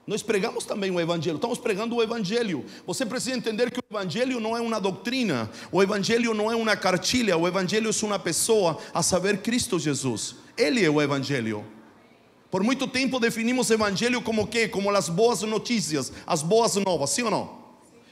[0.04, 2.64] Nós pregamos também o Evangelho, estamos pregando o Evangelho.
[2.86, 6.76] Você precisa entender que o Evangelho não é uma doutrina, o Evangelho não é uma
[6.76, 10.34] cartilha, o Evangelho é uma pessoa, a saber, Cristo Jesus.
[10.58, 11.64] Ele é o Evangelho.
[12.50, 14.66] Por muito tempo definimos o Evangelho como que?
[14.68, 17.62] Como as boas notícias, as boas novas, sim ou não?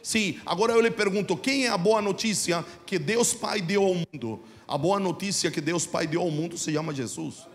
[0.03, 3.95] Sim, agora eu lhe pergunto: quem é a boa notícia que Deus Pai deu ao
[3.95, 4.41] mundo?
[4.67, 7.50] A boa notícia que Deus Pai deu ao mundo se chama Jesus.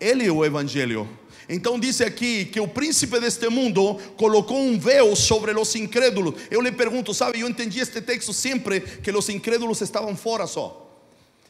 [0.00, 1.08] Ele é o Evangelho.
[1.48, 6.34] Então diz aqui que o príncipe deste mundo colocou um véu sobre os incrédulos.
[6.50, 10.85] Eu lhe pergunto, sabe, eu entendi este texto sempre que os incrédulos estavam fora só.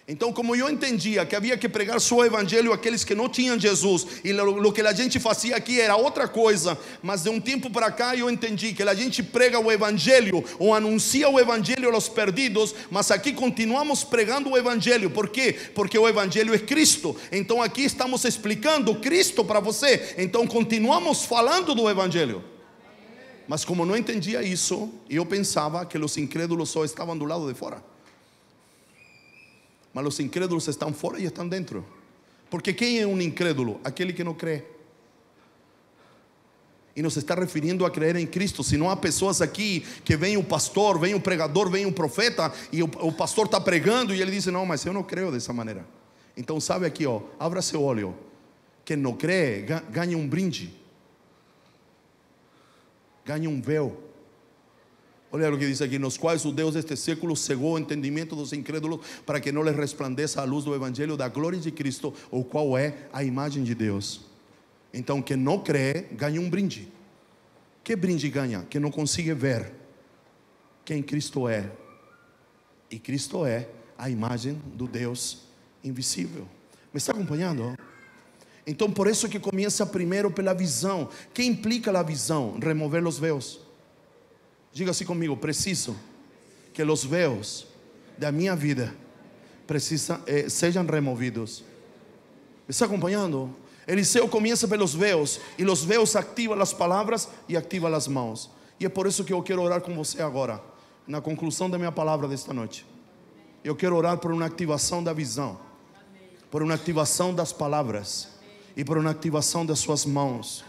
[0.09, 3.59] Então, como eu entendia que havia que pregar só o evangelho àqueles que não tinham
[3.59, 7.69] Jesus, e o que a gente fazia aqui era outra coisa, mas de um tempo
[7.71, 12.09] para cá eu entendi que a gente prega o evangelho ou anuncia o evangelho aos
[12.09, 15.11] perdidos, mas aqui continuamos pregando o evangelho.
[15.11, 15.57] Por quê?
[15.75, 17.17] Porque o evangelho é Cristo.
[17.33, 20.15] Então aqui estamos explicando Cristo para você.
[20.19, 22.45] Então continuamos falando do evangelho.
[23.49, 27.59] Mas como não entendia isso, eu pensava que os incrédulos só estavam do lado de
[27.59, 27.96] fora.
[29.97, 31.83] Mas os incrédulos estão fora e estão dentro.
[32.51, 33.81] Porque quem é um incrédulo?
[33.83, 34.63] Aquele que não crê.
[36.95, 38.63] E nos está referindo a crer em Cristo.
[38.63, 42.53] Se não há pessoas aqui que vem o pastor, vem o pregador, vem o profeta,
[42.71, 45.55] e o, o pastor está pregando e ele diz: Não, mas eu não creio dessa
[45.55, 45.87] maneira.
[46.37, 48.15] Então, sabe aqui, ó, abra seu olho.
[48.85, 50.75] Quem não crê, ganha um brinde,
[53.25, 54.06] ganha um véu.
[55.37, 58.55] Olha o que diz aqui: nos quais o Deus deste século cegou o entendimento dos
[58.55, 62.43] incrédulos para que não lhes resplandeça a luz do Evangelho da glória de Cristo, o
[62.43, 64.23] qual é a imagem de Deus.
[64.95, 66.91] Então, quem não crê, ganha um brinde.
[67.85, 68.63] Que brinde ganha?
[68.63, 69.75] Que não consegue ver
[70.87, 71.71] quem Cristo é.
[72.91, 73.69] E Cristo é
[73.99, 75.43] a imagem do Deus
[75.85, 76.49] invisível.
[76.95, 77.77] Me está acompanhando?
[78.67, 81.11] Então, por isso que começa primeiro pela visão.
[81.35, 82.59] Que implica a visão?
[82.59, 83.66] Remover os véus.
[84.77, 85.97] Diga assim comigo: preciso
[86.75, 87.67] que os véus
[88.19, 88.95] da minha vida
[89.67, 91.65] precisa, eh, sejam removidos.
[92.69, 93.57] Está acompanhando?
[93.89, 98.51] Eliseu começa pelos véus e os véus ativam as palavras e ativam as mãos.
[98.79, 100.63] E é por isso que eu quero orar com você agora,
[101.07, 102.85] na conclusão da minha palavra desta noite.
[103.65, 105.59] Eu quero orar por uma ativação da visão,
[106.51, 108.29] por uma ativação das palavras
[108.77, 110.63] e por uma ativação das suas mãos.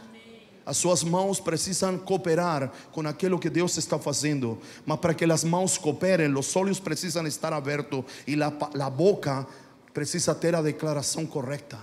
[0.67, 4.59] As suas mãos precisam cooperar com aquilo que Deus está fazendo.
[4.85, 9.47] Mas para que as mãos cooperem, os olhos precisam estar abertos e a, a boca
[9.93, 11.79] precisa ter a declaração correta.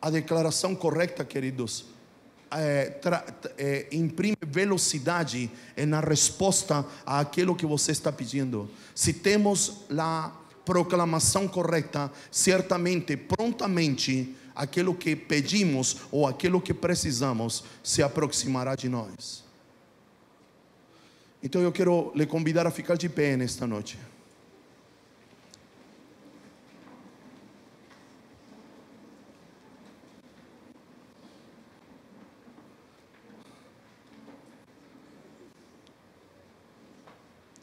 [0.00, 1.86] A declaração correta, queridos,
[2.48, 3.00] é,
[3.58, 5.50] é, imprime velocidade
[5.88, 8.70] na resposta àquilo que você está pedindo.
[8.94, 10.30] Se temos a
[10.64, 19.44] proclamação correta, certamente, prontamente, aquilo que pedimos ou aquilo que precisamos se aproximará de nós.
[21.42, 23.98] Então eu quero lhe convidar a ficar de pé nesta noite.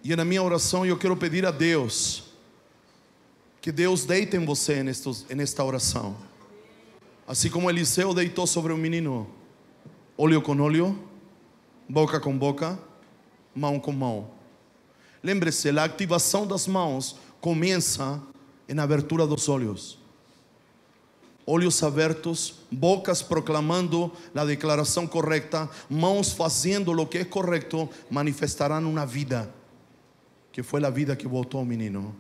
[0.03, 2.23] E na minha oração eu quero pedir a Deus
[3.61, 6.15] que Deus deite em você nesta oração.
[7.27, 9.27] Assim como Eliseu deitou sobre o menino,
[10.17, 10.97] óleo com óleo,
[11.89, 12.79] boca com boca,
[13.53, 14.29] mão com mão.
[15.21, 18.23] Lembre-se, a ativação das mãos começa
[18.69, 19.99] na abertura dos olhos.
[21.45, 29.05] Olhos abertos, bocas proclamando a declaração correta, mãos fazendo o que é correto, manifestarão uma
[29.05, 29.53] vida,
[30.49, 32.15] que foi a vida que voltou ao menino.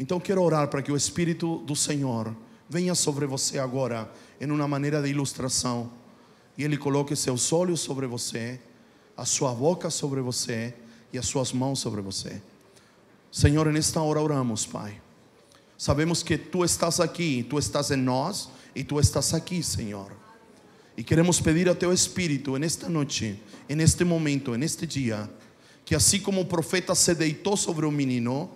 [0.00, 2.34] Então quero orar para que o Espírito do Senhor
[2.68, 4.10] venha sobre você agora
[4.40, 5.90] em uma maneira de ilustração
[6.58, 8.60] e Ele coloque seus olhos sobre você,
[9.16, 10.74] a sua boca sobre você
[11.12, 12.40] e as suas mãos sobre você.
[13.30, 15.00] Senhor, nesta hora oramos, Pai.
[15.76, 20.10] Sabemos que Tu estás aqui, Tu estás em nós e Tu estás aqui, Senhor.
[20.96, 25.28] E queremos pedir a Teu Espírito nesta noite, neste momento, neste dia,
[25.84, 28.50] que assim como o profeta se deitou sobre o menino,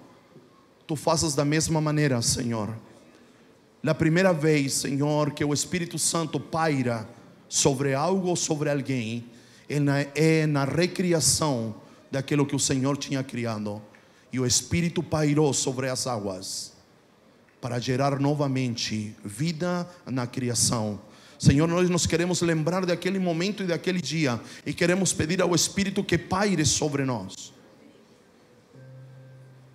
[0.87, 2.75] Tu faças da mesma maneira, Senhor
[3.89, 7.09] a primeira vez, Senhor, que o Espírito Santo paira
[7.49, 9.25] sobre algo ou sobre alguém,
[9.69, 11.75] é na, é na recriação
[12.11, 13.81] daquilo que o Senhor tinha criado.
[14.33, 16.73] E o Espírito pairou sobre as águas
[17.61, 21.01] para gerar novamente vida na criação.
[21.39, 26.05] Senhor, nós nos queremos lembrar daquele momento e daquele dia e queremos pedir ao Espírito
[26.05, 27.53] que paire sobre nós.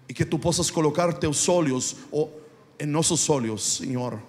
[0.07, 1.95] E que tu possas colocar teus olhos,
[2.79, 4.21] em nossos olhos, Senhor,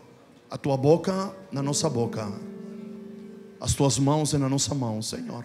[0.51, 2.30] a tua boca na nossa boca,
[3.61, 5.44] as tuas mãos na nossa mão, Senhor.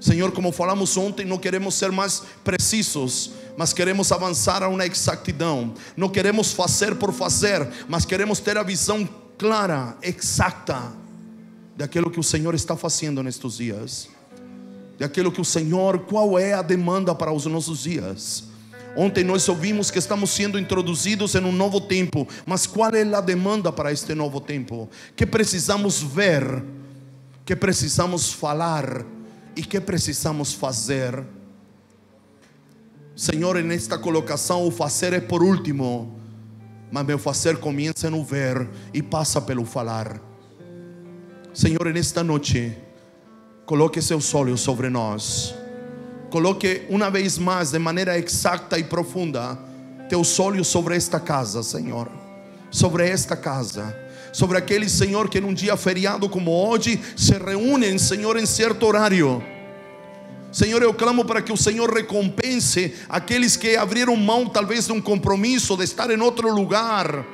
[0.00, 5.72] Senhor, como falamos ontem, não queremos ser mais precisos, mas queremos avançar a uma exatidão.
[5.96, 10.92] Não queremos fazer por fazer, mas queremos ter a visão clara, exata,
[11.76, 14.08] daquilo que o Senhor está fazendo nestes dias.
[14.98, 18.53] Daquilo que o Senhor, qual é a demanda para os nossos dias
[18.96, 23.20] Ontem nós ouvimos que estamos sendo introduzidos em um novo tempo, mas qual é a
[23.20, 24.88] demanda para este novo tempo?
[25.16, 26.62] Que precisamos ver,
[27.44, 29.04] que precisamos falar
[29.56, 31.24] e que precisamos fazer.
[33.16, 36.18] Senhor, nesta colocação, o fazer é por último,
[36.90, 40.20] mas meu fazer começa no ver e passa pelo falar.
[41.52, 42.76] Senhor, nesta noite,
[43.66, 45.54] coloque seus olhos sobre nós.
[46.34, 49.56] Coloque uma vez mais, de maneira exata e profunda,
[50.08, 52.08] teus olhos sobre esta casa, Senhor.
[52.72, 53.96] Sobre esta casa.
[54.32, 59.40] Sobre aquele Senhor que num dia feriado como hoje se reúnem, Senhor, em certo horário
[60.50, 65.00] Senhor, eu clamo para que o Senhor recompense aqueles que abriram mão, talvez, de um
[65.00, 67.24] compromisso, de estar em outro lugar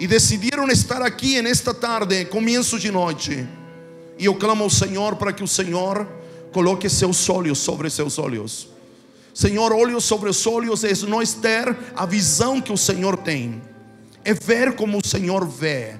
[0.00, 3.46] e decidiram estar aqui nesta tarde, começo de noite.
[4.18, 6.16] E eu clamo ao Senhor para que o Senhor
[6.52, 8.68] coloque seus olhos sobre seus olhos.
[9.34, 13.62] Senhor, olhos sobre os olhos é nós ter a visão que o Senhor tem,
[14.24, 15.94] é ver como o Senhor vê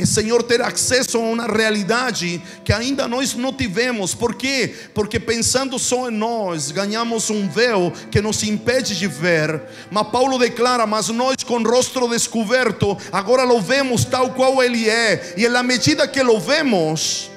[0.00, 4.14] é Senhor ter acesso a uma realidade que ainda nós não tivemos.
[4.14, 4.72] Por quê?
[4.94, 9.60] Porque pensando só em nós, ganhamos um véu que nos impede de ver.
[9.90, 14.88] Mas Paulo declara: Mas nós com o rosto descoberto, agora lo vemos tal qual Ele
[14.88, 17.28] é, e na medida que lo vemos,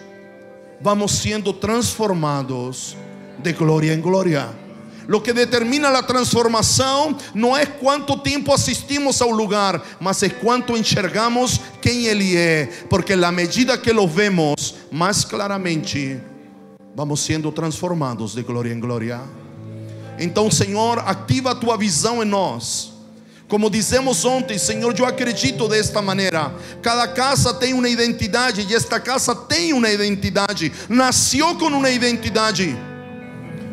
[0.84, 2.96] vamos sendo transformados
[3.38, 4.50] de glória em glória.
[5.08, 10.78] Lo que determina la transformação não é quanto tempo assistimos ao lugar, mas é quanto
[10.78, 16.20] enxergamos quem Ele é, porque na medida que lo vemos mais claramente,
[16.96, 19.20] vamos sendo transformados de glória em glória.
[20.20, 22.91] Então, Senhor, ativa a tua visão em nós.
[23.52, 26.54] Como dizemos ontem, Senhor, eu acredito desta maneira.
[26.82, 30.72] Cada casa tem uma identidade e esta casa tem uma identidade.
[30.88, 32.74] Nasceu com uma identidade.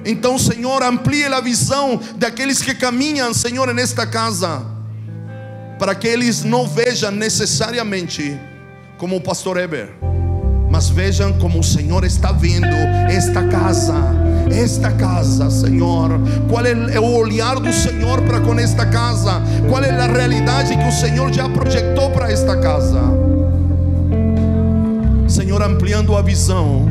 [0.04, 4.66] Então, Senhor, amplie a visão daqueles que caminham, Senhor, nesta casa,
[5.78, 8.36] para que eles não vejam necessariamente
[8.96, 9.90] como o pastor Eber,
[10.68, 12.66] mas vejam como o Senhor está vendo
[13.08, 13.94] esta casa.
[14.50, 16.10] Esta casa, Senhor,
[16.48, 19.42] qual é o olhar do Senhor para com esta casa?
[19.68, 23.00] Qual é a realidade que o Senhor já projetou para esta casa?
[25.28, 26.86] Senhor, ampliando a visão,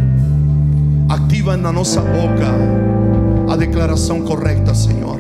[1.10, 5.20] ativa na nossa boca a declaração correta, Senhor.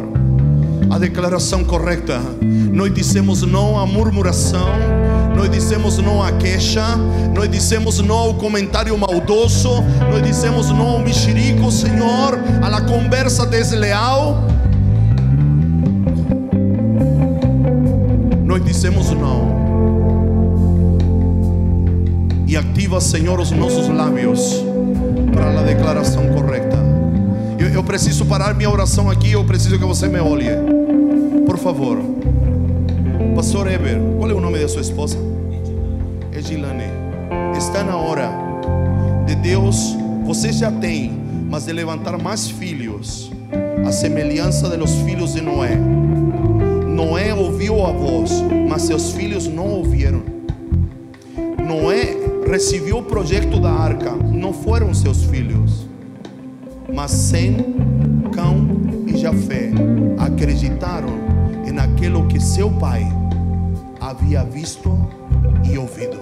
[0.90, 2.22] A declaração correta.
[2.72, 4.68] Nós dizemos não à murmuração,
[5.38, 6.84] nós dizemos não à queixa,
[7.36, 13.46] nós dizemos não ao comentário maldoso, nós dizemos não ao mexerico, Senhor, à la conversa
[13.46, 14.44] desleal.
[18.44, 19.56] Nós dizemos não.
[22.48, 24.64] E ativa, Senhor, os nossos lábios
[25.32, 26.78] para a declaração correta.
[27.60, 29.34] Eu, eu preciso parar minha oração aqui.
[29.34, 30.48] Eu preciso que você me olhe.
[31.46, 32.00] Por favor.
[33.38, 35.16] Pastor Eber, qual é o nome da sua esposa?
[36.34, 36.86] Edilane.
[37.56, 38.32] Está na hora
[39.28, 39.96] de Deus.
[40.26, 41.12] Você já tem,
[41.48, 43.32] mas de levantar mais filhos,
[43.88, 45.76] a semelhança dos filhos de Noé.
[45.76, 48.32] Noé ouviu a voz,
[48.68, 50.24] mas seus filhos não ouviram.
[51.64, 52.18] Noé
[52.50, 55.88] recebeu o projeto da arca, não foram seus filhos.
[56.92, 57.56] Mas Sem,
[58.34, 58.68] Cão
[59.06, 59.70] e Jafé
[60.18, 61.14] acreditaram
[61.68, 63.08] em aquilo que seu pai
[64.10, 64.90] havia visto
[65.66, 66.18] e ouvido.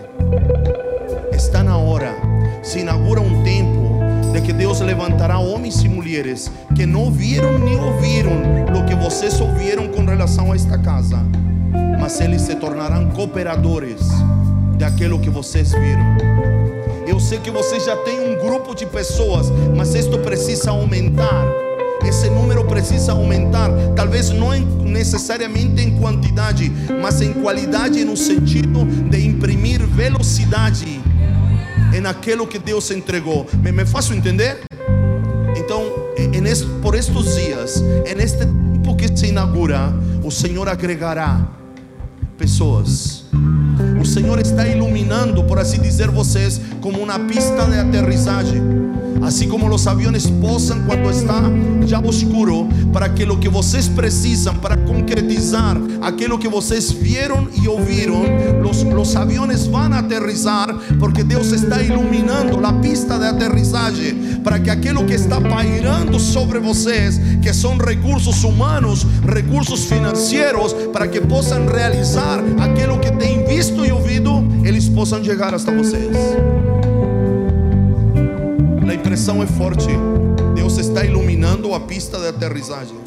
[1.31, 2.15] Está na hora,
[2.63, 3.99] se inaugura um tempo
[4.33, 8.31] de que Deus levantará homens e mulheres que não viram nem ouviram
[8.75, 11.19] o que vocês ouviram com relação a esta casa,
[11.99, 14.01] mas eles se tornarão cooperadores
[14.79, 16.17] daquilo que vocês viram.
[17.07, 21.64] Eu sei que você já tem um grupo de pessoas, mas isto precisa aumentar.
[22.07, 24.53] Esse número precisa aumentar, talvez não
[24.83, 31.01] necessariamente em quantidade, mas em qualidade no sentido de imprimir velocidade
[31.93, 33.47] em aquilo que Deus entregou.
[33.61, 34.61] Me, me faço entender?
[35.57, 35.83] Então,
[36.17, 37.81] este, por estes dias,
[38.15, 39.93] neste tempo que se inaugura,
[40.23, 41.47] o Senhor agregará
[42.37, 43.25] pessoas
[44.05, 48.61] o Senhor está iluminando, por assim dizer, vocês como uma pista de aterrissagem.
[49.25, 51.41] Assim como os aviões posam quando está
[51.87, 57.67] já escuro, para que o que vocês precisam para concretizar aquilo que vocês viram e
[57.67, 58.21] ouviram,
[58.69, 60.67] os, os aviões vão aterrissar,
[60.99, 66.59] porque Deus está iluminando a pista de aterrissagem, para que aquilo que está pairando sobre
[66.59, 73.83] vocês, que são recursos humanos, recursos financeiros, para que possam realizar aquilo que têm visto
[73.83, 76.15] e ouvido, eles possam chegar hasta vocês.
[79.15, 79.87] A impressão é forte.
[80.55, 82.97] Deus está iluminando a pista de aterrissagem.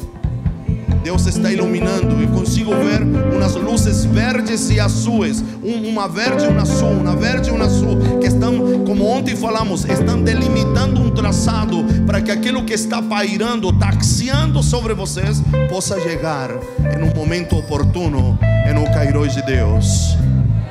[1.03, 2.19] Deus está iluminando.
[2.19, 7.15] Eu consigo ver umas luzes verdes e azuis, um, uma verde e uma azul, uma
[7.15, 12.31] verde e uma azul, que estão, como ontem falamos, estão delimitando um traçado para que
[12.31, 16.49] aquilo que está pairando, taxiando sobre vocês, possa chegar
[16.97, 18.35] em um momento oportuno,
[18.67, 20.17] em um Kairos de Deus.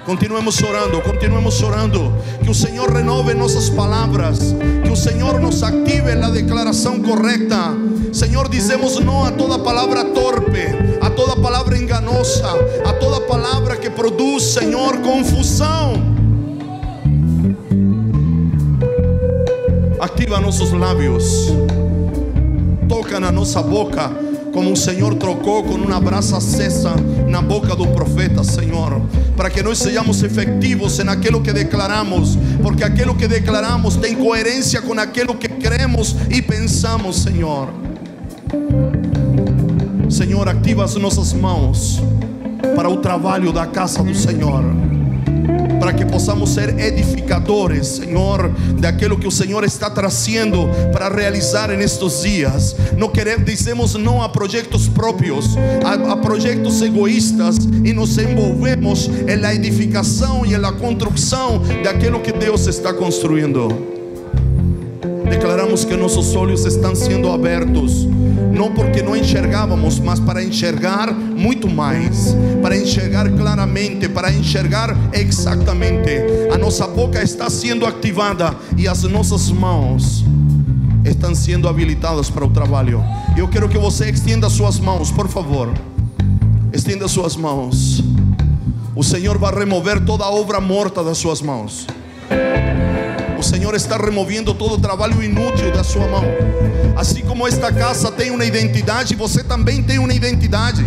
[0.09, 2.15] Continuemos orando, continuemos orando.
[2.43, 4.39] Que o Senhor renove nossas palavras.
[4.83, 7.77] Que o Senhor nos active na declaração correta.
[8.11, 10.63] Senhor, dizemos não a toda palavra torpe,
[11.03, 12.49] a toda palavra enganosa,
[12.87, 15.93] a toda palavra que produz, Senhor, confusão.
[20.01, 21.53] Ativa nossos lábios,
[22.89, 24.11] toca na nossa boca
[24.55, 26.95] como o Senhor trocou com uma brasa acesa
[27.39, 29.01] na boca do profeta, Senhor,
[29.37, 34.83] para que nós sejamos efetivos em aquilo que declaramos, porque aquilo que declaramos tem coerência
[34.83, 37.69] com aquilo que cremos e pensamos, Senhor.
[40.11, 42.03] Senhor, ativa as nossas mãos
[42.75, 44.98] para o trabalho da casa do Senhor
[45.81, 52.23] para que possamos ser edificadores, Senhor, daquilo que o Senhor está trazendo para realizar nestes
[52.23, 52.77] dias.
[52.97, 59.09] Não queremos, dizemos não a projetos próprios, a, a projetos egoístas e nos envolvemos
[59.41, 63.69] na edificação e na construção daquilo que Deus está construindo.
[65.29, 68.07] Declaramos que nossos olhos estão sendo abertos,
[68.59, 76.11] não porque não enxergávamos, mas para enxergar muito mais, para enxergar claramente, para enxergar exatamente.
[76.53, 80.25] A nossa boca está sendo ativada e as nossas mãos
[81.05, 83.03] estão sendo habilitadas para o trabalho.
[83.37, 85.73] Eu quero que você extienda suas mãos, por favor.
[86.73, 88.03] Estenda suas mãos.
[88.97, 91.87] O Senhor vai remover toda a obra morta das suas mãos.
[93.39, 96.25] O Senhor está removendo todo trabalho inútil da sua mão.
[96.97, 100.85] Assim como esta casa tem uma identidade, você também tem uma identidade.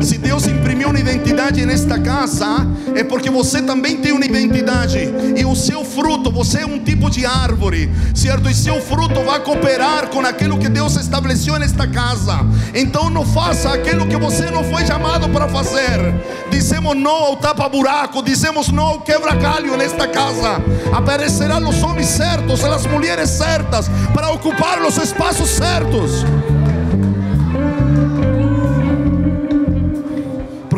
[0.00, 4.98] Se Deus imprimiu uma identidade nesta casa, é porque você também tem uma identidade.
[5.36, 8.48] E o seu fruto, você é um tipo de árvore, certo?
[8.48, 12.40] E seu fruto vai cooperar com aquilo que Deus estabeleceu nesta casa.
[12.74, 15.98] Então não faça aquilo que você não foi chamado para fazer.
[16.50, 20.62] Dizemos não ao tapa-buraco, dizemos não ao quebra-galho nesta casa.
[20.92, 26.24] Aparecerão os homens certos, as mulheres certas, para ocupar os espaços certos.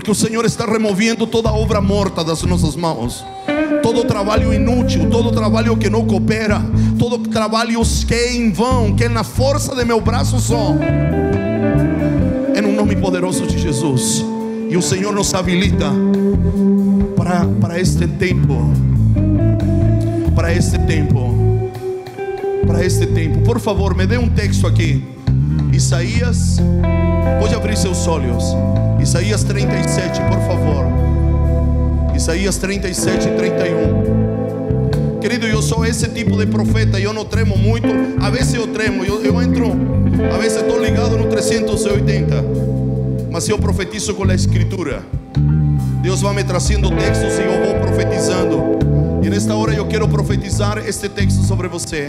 [0.06, 3.26] Que o Senhor está removendo toda obra morta das nossas mãos,
[3.82, 6.62] todo trabalho inútil, todo trabalho que não coopera,
[6.96, 10.76] todo trabalho que é em vão, que é na força de meu braço só.
[12.54, 14.24] É no nome poderoso de Jesus.
[14.70, 15.90] E o Senhor nos habilita
[17.16, 18.54] para, para este tempo.
[20.36, 21.34] Para este tempo.
[22.64, 23.40] Para este tempo.
[23.40, 25.02] Por favor, me dê um texto aqui.
[25.72, 26.60] Isaías,
[27.40, 28.54] pode abrir seus olhos.
[29.00, 30.86] Isaías 37, por favor.
[32.14, 35.20] Isaías 37 e 31.
[35.20, 36.98] Querido, eu sou esse tipo de profeta.
[36.98, 37.88] Eu não tremo muito.
[38.20, 39.04] A vezes eu tremo.
[39.04, 39.72] Eu, eu entro.
[40.34, 42.44] A vezes estou ligado no 380.
[43.30, 45.02] Mas eu profetizo com a Escritura.
[46.00, 48.78] Deus vai me trazendo textos e eu vou profetizando.
[49.22, 52.08] E nesta hora eu quero profetizar este texto sobre você.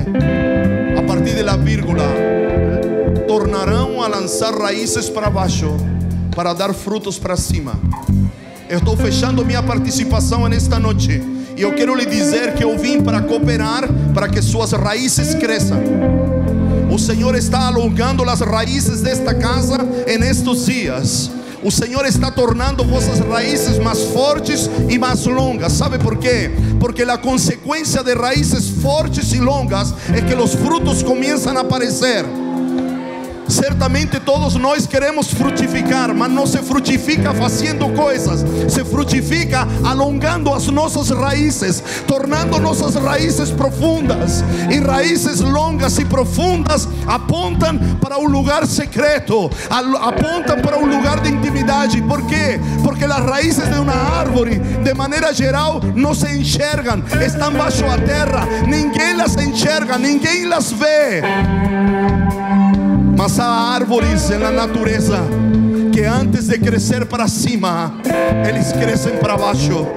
[0.98, 2.06] A partir da vírgula,
[3.28, 5.76] tornarão a lançar raízes para baixo
[6.38, 7.74] para dar frutos para cima.
[8.70, 11.20] Eu estou fechando minha participação nesta noite.
[11.58, 15.82] E eu quero lhe dizer que eu vim para cooperar para que suas raízes cresçam.
[16.92, 21.32] O Senhor está alongando as raízes desta casa em estes dias.
[21.64, 25.74] O Senhor está tornando vossas raízes mais fortes e mais longas.
[25.74, 26.52] ¿Sabe por quê?
[26.80, 32.26] Porque a consequência de raízes fortes e longas é que os frutos começam a aparecer.
[33.48, 40.68] Certamente todos nós queremos frutificar, mas não se frutifica fazendo coisas, se frutifica alongando as
[40.68, 44.44] nossas raízes, tornando nossas raízes profundas.
[44.70, 49.50] E raízes longas e profundas apontam para um lugar secreto,
[50.02, 52.02] apontam para um lugar de intimidade.
[52.02, 52.60] Por quê?
[52.84, 57.98] Porque as raízes de uma árvore, de maneira geral, não se enxergam, estão baixo a
[57.98, 61.22] terra, ninguém las enxerga, ninguém las vê.
[63.18, 65.20] Mas há árvores na natureza
[65.92, 68.00] que antes de crescer para cima,
[68.48, 69.88] eles crescem para baixo.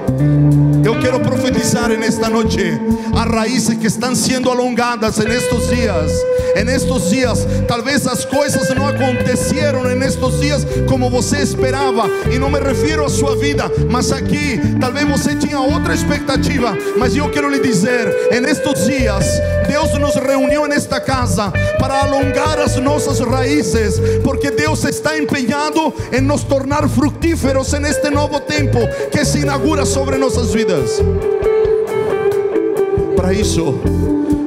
[0.83, 2.79] Eu quero profetizar nesta noite
[3.15, 6.11] as raízes que estão sendo alongadas nestes dias.
[6.55, 12.49] En estos dias, talvez as coisas não aconteceram nestes dias como você esperava, e não
[12.49, 17.49] me refiro à sua vida, mas aqui, talvez você tinha outra expectativa, mas eu quero
[17.49, 19.25] lhe dizer, en estes dias,
[19.67, 26.21] Deus nos reuniu nesta casa para alongar as nossas raízes, porque Deus está empenhado em
[26.21, 28.79] nos tornar fructíferos neste novo tempo
[29.11, 30.70] que se inaugura sobre nossas vidas.
[33.17, 33.75] Para isso,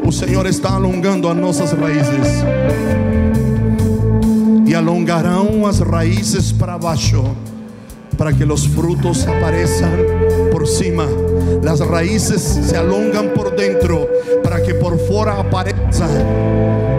[0.06, 2.42] o Senhor está alongando as nossas raízes.
[4.66, 7.22] E alongarão as raízes para baixo,
[8.16, 9.90] para que os frutos apareçam
[10.50, 11.06] por cima.
[11.70, 14.08] As raízes se alongam por dentro,
[14.42, 16.06] para que por fora apareça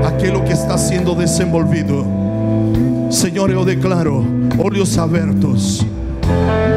[0.07, 2.06] aquilo que está sendo desenvolvido.
[3.10, 4.23] Senhor, eu declaro
[4.64, 5.84] olhos abertos,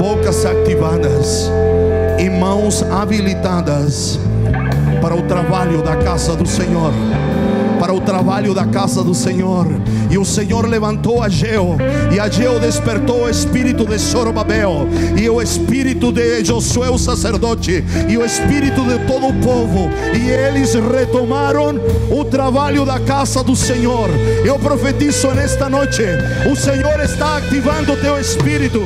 [0.01, 1.51] bocas ativadas
[2.19, 4.19] e mãos habilitadas
[5.01, 6.93] para o trabalho da casa do Senhor.
[7.79, 9.65] Para o trabalho da casa do Senhor,
[10.11, 11.77] e o Senhor levantou Ageu,
[12.13, 18.19] e Ageu despertou o espírito de Zorobabel, e o espírito de Josué, o sacerdote, e
[18.19, 21.81] o espírito de todo o povo, e eles retomaram
[22.11, 24.09] o trabalho da casa do Senhor.
[24.45, 26.03] Eu profetizo nesta noite:
[26.51, 28.83] o Senhor está ativando o teu espírito.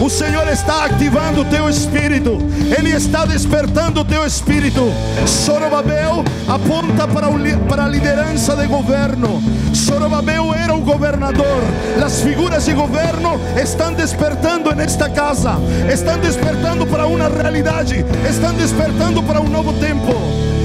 [0.00, 2.38] O Senhor está ativando o teu espírito,
[2.76, 4.92] Ele está despertando o teu espírito.
[5.26, 7.38] Sorobabel aponta para, o,
[7.68, 9.42] para a liderança de governo.
[9.74, 11.62] Sorobabel era o governador.
[12.04, 15.56] As figuras de governo estão despertando nesta casa,
[15.92, 20.14] estão despertando para uma realidade, estão despertando para um novo tempo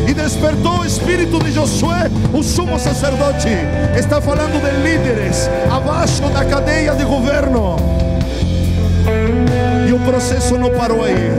[0.07, 3.49] e despertou o espírito de Josué, o sumo sacerdote.
[3.97, 8.02] Está falando de líderes abaixo da cadeia de governo.
[10.05, 11.31] Processo não parou aí.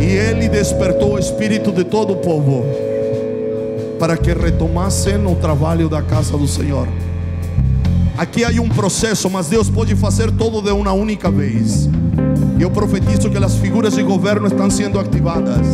[0.00, 2.64] E ele despertou o espírito de todo o povo
[3.98, 6.88] para que retomassem o trabalho da casa do Senhor.
[8.16, 11.88] Aqui há um processo, mas Deus pode fazer todo de uma única vez.
[12.58, 15.66] Eu profetizo que as figuras de governo estão sendo ativadas.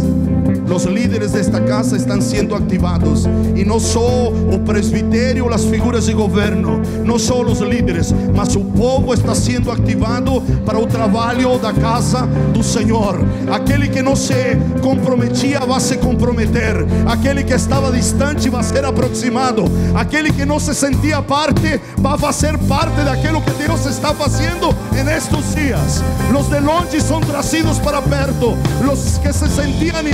[0.72, 3.24] Os líderes desta casa estão sendo ativados.
[3.54, 8.60] E não só o presbitério, as figuras de governo, não só os líderes, mas o
[8.60, 13.18] povo está sendo ativado para o trabalho da casa do Senhor.
[13.50, 14.34] Aquele que não se
[14.82, 16.84] comprometia vai se comprometer.
[17.06, 19.64] Aquele que estava distante vai ser aproximado.
[19.94, 24.74] Aquele que não se sentia parte vai fazer parte daquilo que Deus está fazendo
[25.04, 26.02] nestes dias.
[26.38, 28.56] Os de longe são trazidos para perto.
[28.92, 30.06] Os que se sentiam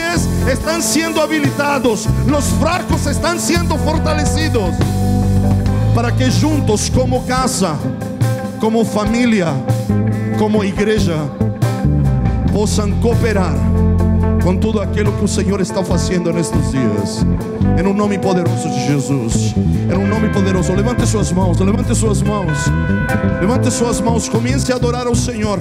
[0.00, 4.74] inúteis están siendo habilitados, los fracos están siendo fortalecidos,
[5.94, 7.76] para que juntos como casa,
[8.58, 9.48] como familia,
[10.38, 11.16] como igreja,
[12.52, 13.54] possam cooperar
[14.42, 17.24] com tudo aquilo que o Senhor está fazendo nestes dias.
[17.78, 19.54] Em um nome poderoso de Jesus.
[19.56, 20.72] Em um nome poderoso.
[20.72, 22.58] Levante suas mãos, levante suas mãos.
[23.40, 24.28] Levante suas mãos.
[24.28, 25.60] Comece a adorar ao Senhor.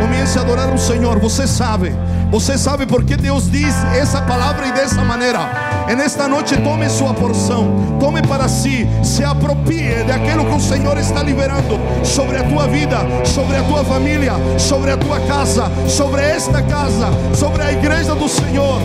[0.00, 1.18] Comece a adorar ao Senhor.
[1.20, 1.94] Você sabe.
[2.30, 5.67] Você sabe por que Deus diz essa palavra e dessa maneira.
[5.88, 10.98] E nesta noite tome sua porção, tome para si, se aproprie daquilo que o Senhor
[10.98, 16.20] está liberando sobre a tua vida, sobre a tua família, sobre a tua casa, sobre
[16.20, 18.82] esta casa, sobre a igreja do Senhor.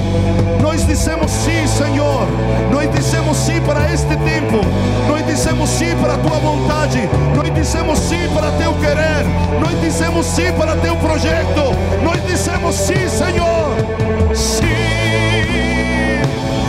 [0.62, 2.26] Nós dissemos sim, Senhor.
[2.72, 4.62] Nós dissemos sim para este tempo.
[5.10, 7.02] Nós dissemos sim para a tua vontade.
[7.36, 9.26] Nós dissemos sim para teu querer.
[9.60, 11.76] Nós dissemos sim para teu projeto.
[12.02, 13.76] Nós dissemos sim, Senhor.
[14.34, 14.94] Sim.